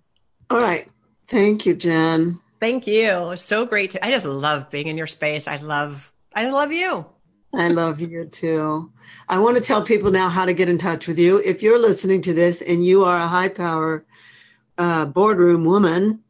[0.52, 0.88] All right.
[1.30, 2.40] Thank you, Jen.
[2.60, 3.34] Thank you.
[3.38, 5.48] So great to I just love being in your space.
[5.48, 7.06] I love I love you.
[7.54, 8.92] I love you too.
[9.30, 11.38] I want to tell people now how to get in touch with you.
[11.38, 14.06] If you're listening to this and you are a high power
[14.78, 16.24] uh, boardroom woman,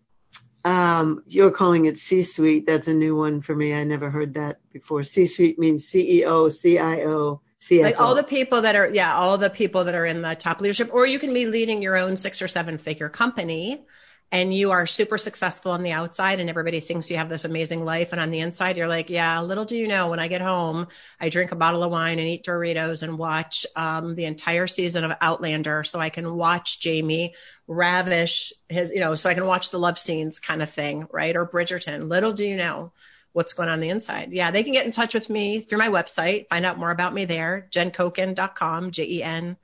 [0.65, 2.65] um, you're calling it C suite.
[2.65, 3.73] That's a new one for me.
[3.73, 5.03] I never heard that before.
[5.03, 7.83] C suite means CEO, CIO, CFO.
[7.83, 10.59] Like all the people that are, yeah, all the people that are in the top
[10.59, 13.85] leadership, or you can be leading your own six or seven figure company
[14.33, 17.85] and you are super successful on the outside and everybody thinks you have this amazing
[17.85, 18.11] life.
[18.11, 20.87] And on the inside you're like yeah little do you know when i get home
[21.21, 25.03] i drink a bottle of wine and eat doritos and watch um, the entire season
[25.03, 27.33] of outlander so i can watch jamie
[27.67, 31.35] ravish his you know so i can watch the love scenes kind of thing right?
[31.35, 32.91] Or bridgerton little do you know
[33.33, 34.31] what's going on, the inside.
[34.31, 37.13] Yeah, they can get in touch with me through my website, find out more about
[37.13, 39.57] me there, jencoken.com, J E N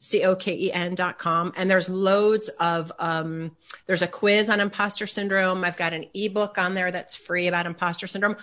[0.00, 1.52] C-O-K-E-N dot com.
[1.56, 5.62] And there's loads of, um, there's a quiz on imposter syndrome.
[5.62, 8.36] I've got an ebook on there that's free about imposter syndrome.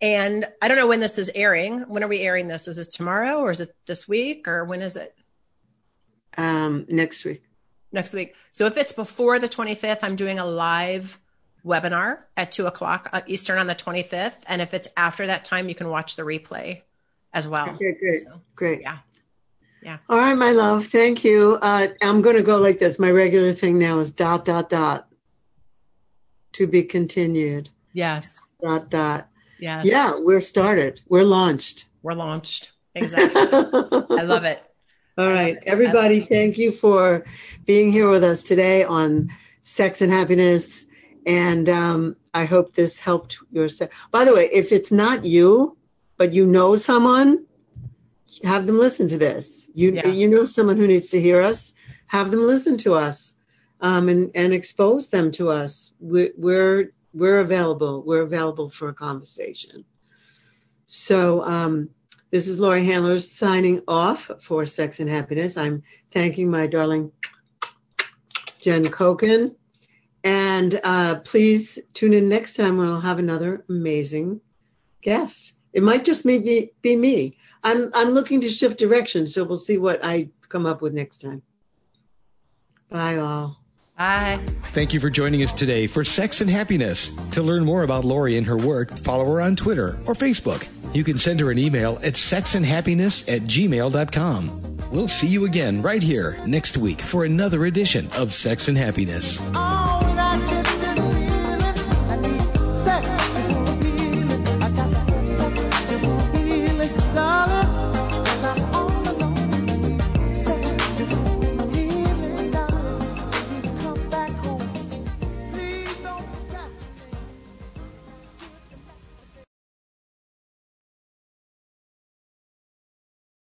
[0.00, 1.82] And I don't know when this is airing.
[1.82, 2.68] When are we airing this?
[2.68, 5.16] Is this tomorrow or is it this week or when is it?
[6.36, 7.42] Um, next week.
[7.92, 8.34] Next week.
[8.50, 11.18] So if it's before the 25th, I'm doing a live
[11.64, 14.38] webinar at two o'clock uh, Eastern on the 25th.
[14.48, 16.82] And if it's after that time, you can watch the replay
[17.32, 17.70] as well.
[17.70, 18.20] Okay, great.
[18.20, 18.82] So, great.
[18.82, 18.98] Yeah.
[19.84, 19.98] Yeah.
[20.08, 20.86] All right, my love.
[20.86, 21.58] Thank you.
[21.60, 22.98] Uh, I'm going to go like this.
[22.98, 25.08] My regular thing now is dot, dot, dot.
[26.54, 27.68] To be continued.
[27.92, 28.38] Yes.
[28.62, 29.28] Dot, dot.
[29.58, 29.84] Yes.
[29.86, 31.00] Yeah, we're started.
[31.08, 31.86] We're launched.
[32.02, 32.72] We're launched.
[32.94, 33.40] Exactly.
[33.42, 34.62] I love it.
[35.18, 35.58] All right.
[35.66, 37.24] Everybody, thank you for
[37.66, 39.30] being here with us today on
[39.62, 40.86] Sex and Happiness.
[41.26, 43.68] And um, I hope this helped your.
[43.68, 45.76] Se- By the way, if it's not you,
[46.18, 47.44] but you know someone,
[48.44, 49.68] have them listen to this.
[49.74, 50.06] You yeah.
[50.08, 51.74] you know someone who needs to hear us.
[52.06, 53.34] Have them listen to us,
[53.80, 55.92] um, and and expose them to us.
[56.00, 58.02] We're, we're we're available.
[58.02, 59.84] We're available for a conversation.
[60.86, 61.90] So um,
[62.30, 65.56] this is Laurie Handler signing off for Sex and Happiness.
[65.56, 67.10] I'm thanking my darling
[68.60, 69.54] Jen Coken.
[70.24, 74.40] And uh, please tune in next time when I'll have another amazing
[75.02, 75.54] guest.
[75.74, 77.36] It might just maybe be me.
[77.64, 81.20] I'm I'm looking to shift direction, so we'll see what I come up with next
[81.20, 81.42] time.
[82.90, 83.58] Bye all.
[83.96, 84.40] Bye.
[84.74, 87.16] Thank you for joining us today for Sex and Happiness.
[87.30, 90.68] To learn more about Laurie and her work, follow her on Twitter or Facebook.
[90.92, 94.90] You can send her an email at sexandhappiness at gmail.com.
[94.90, 99.40] We'll see you again right here next week for another edition of Sex and Happiness.
[99.54, 99.93] Oh.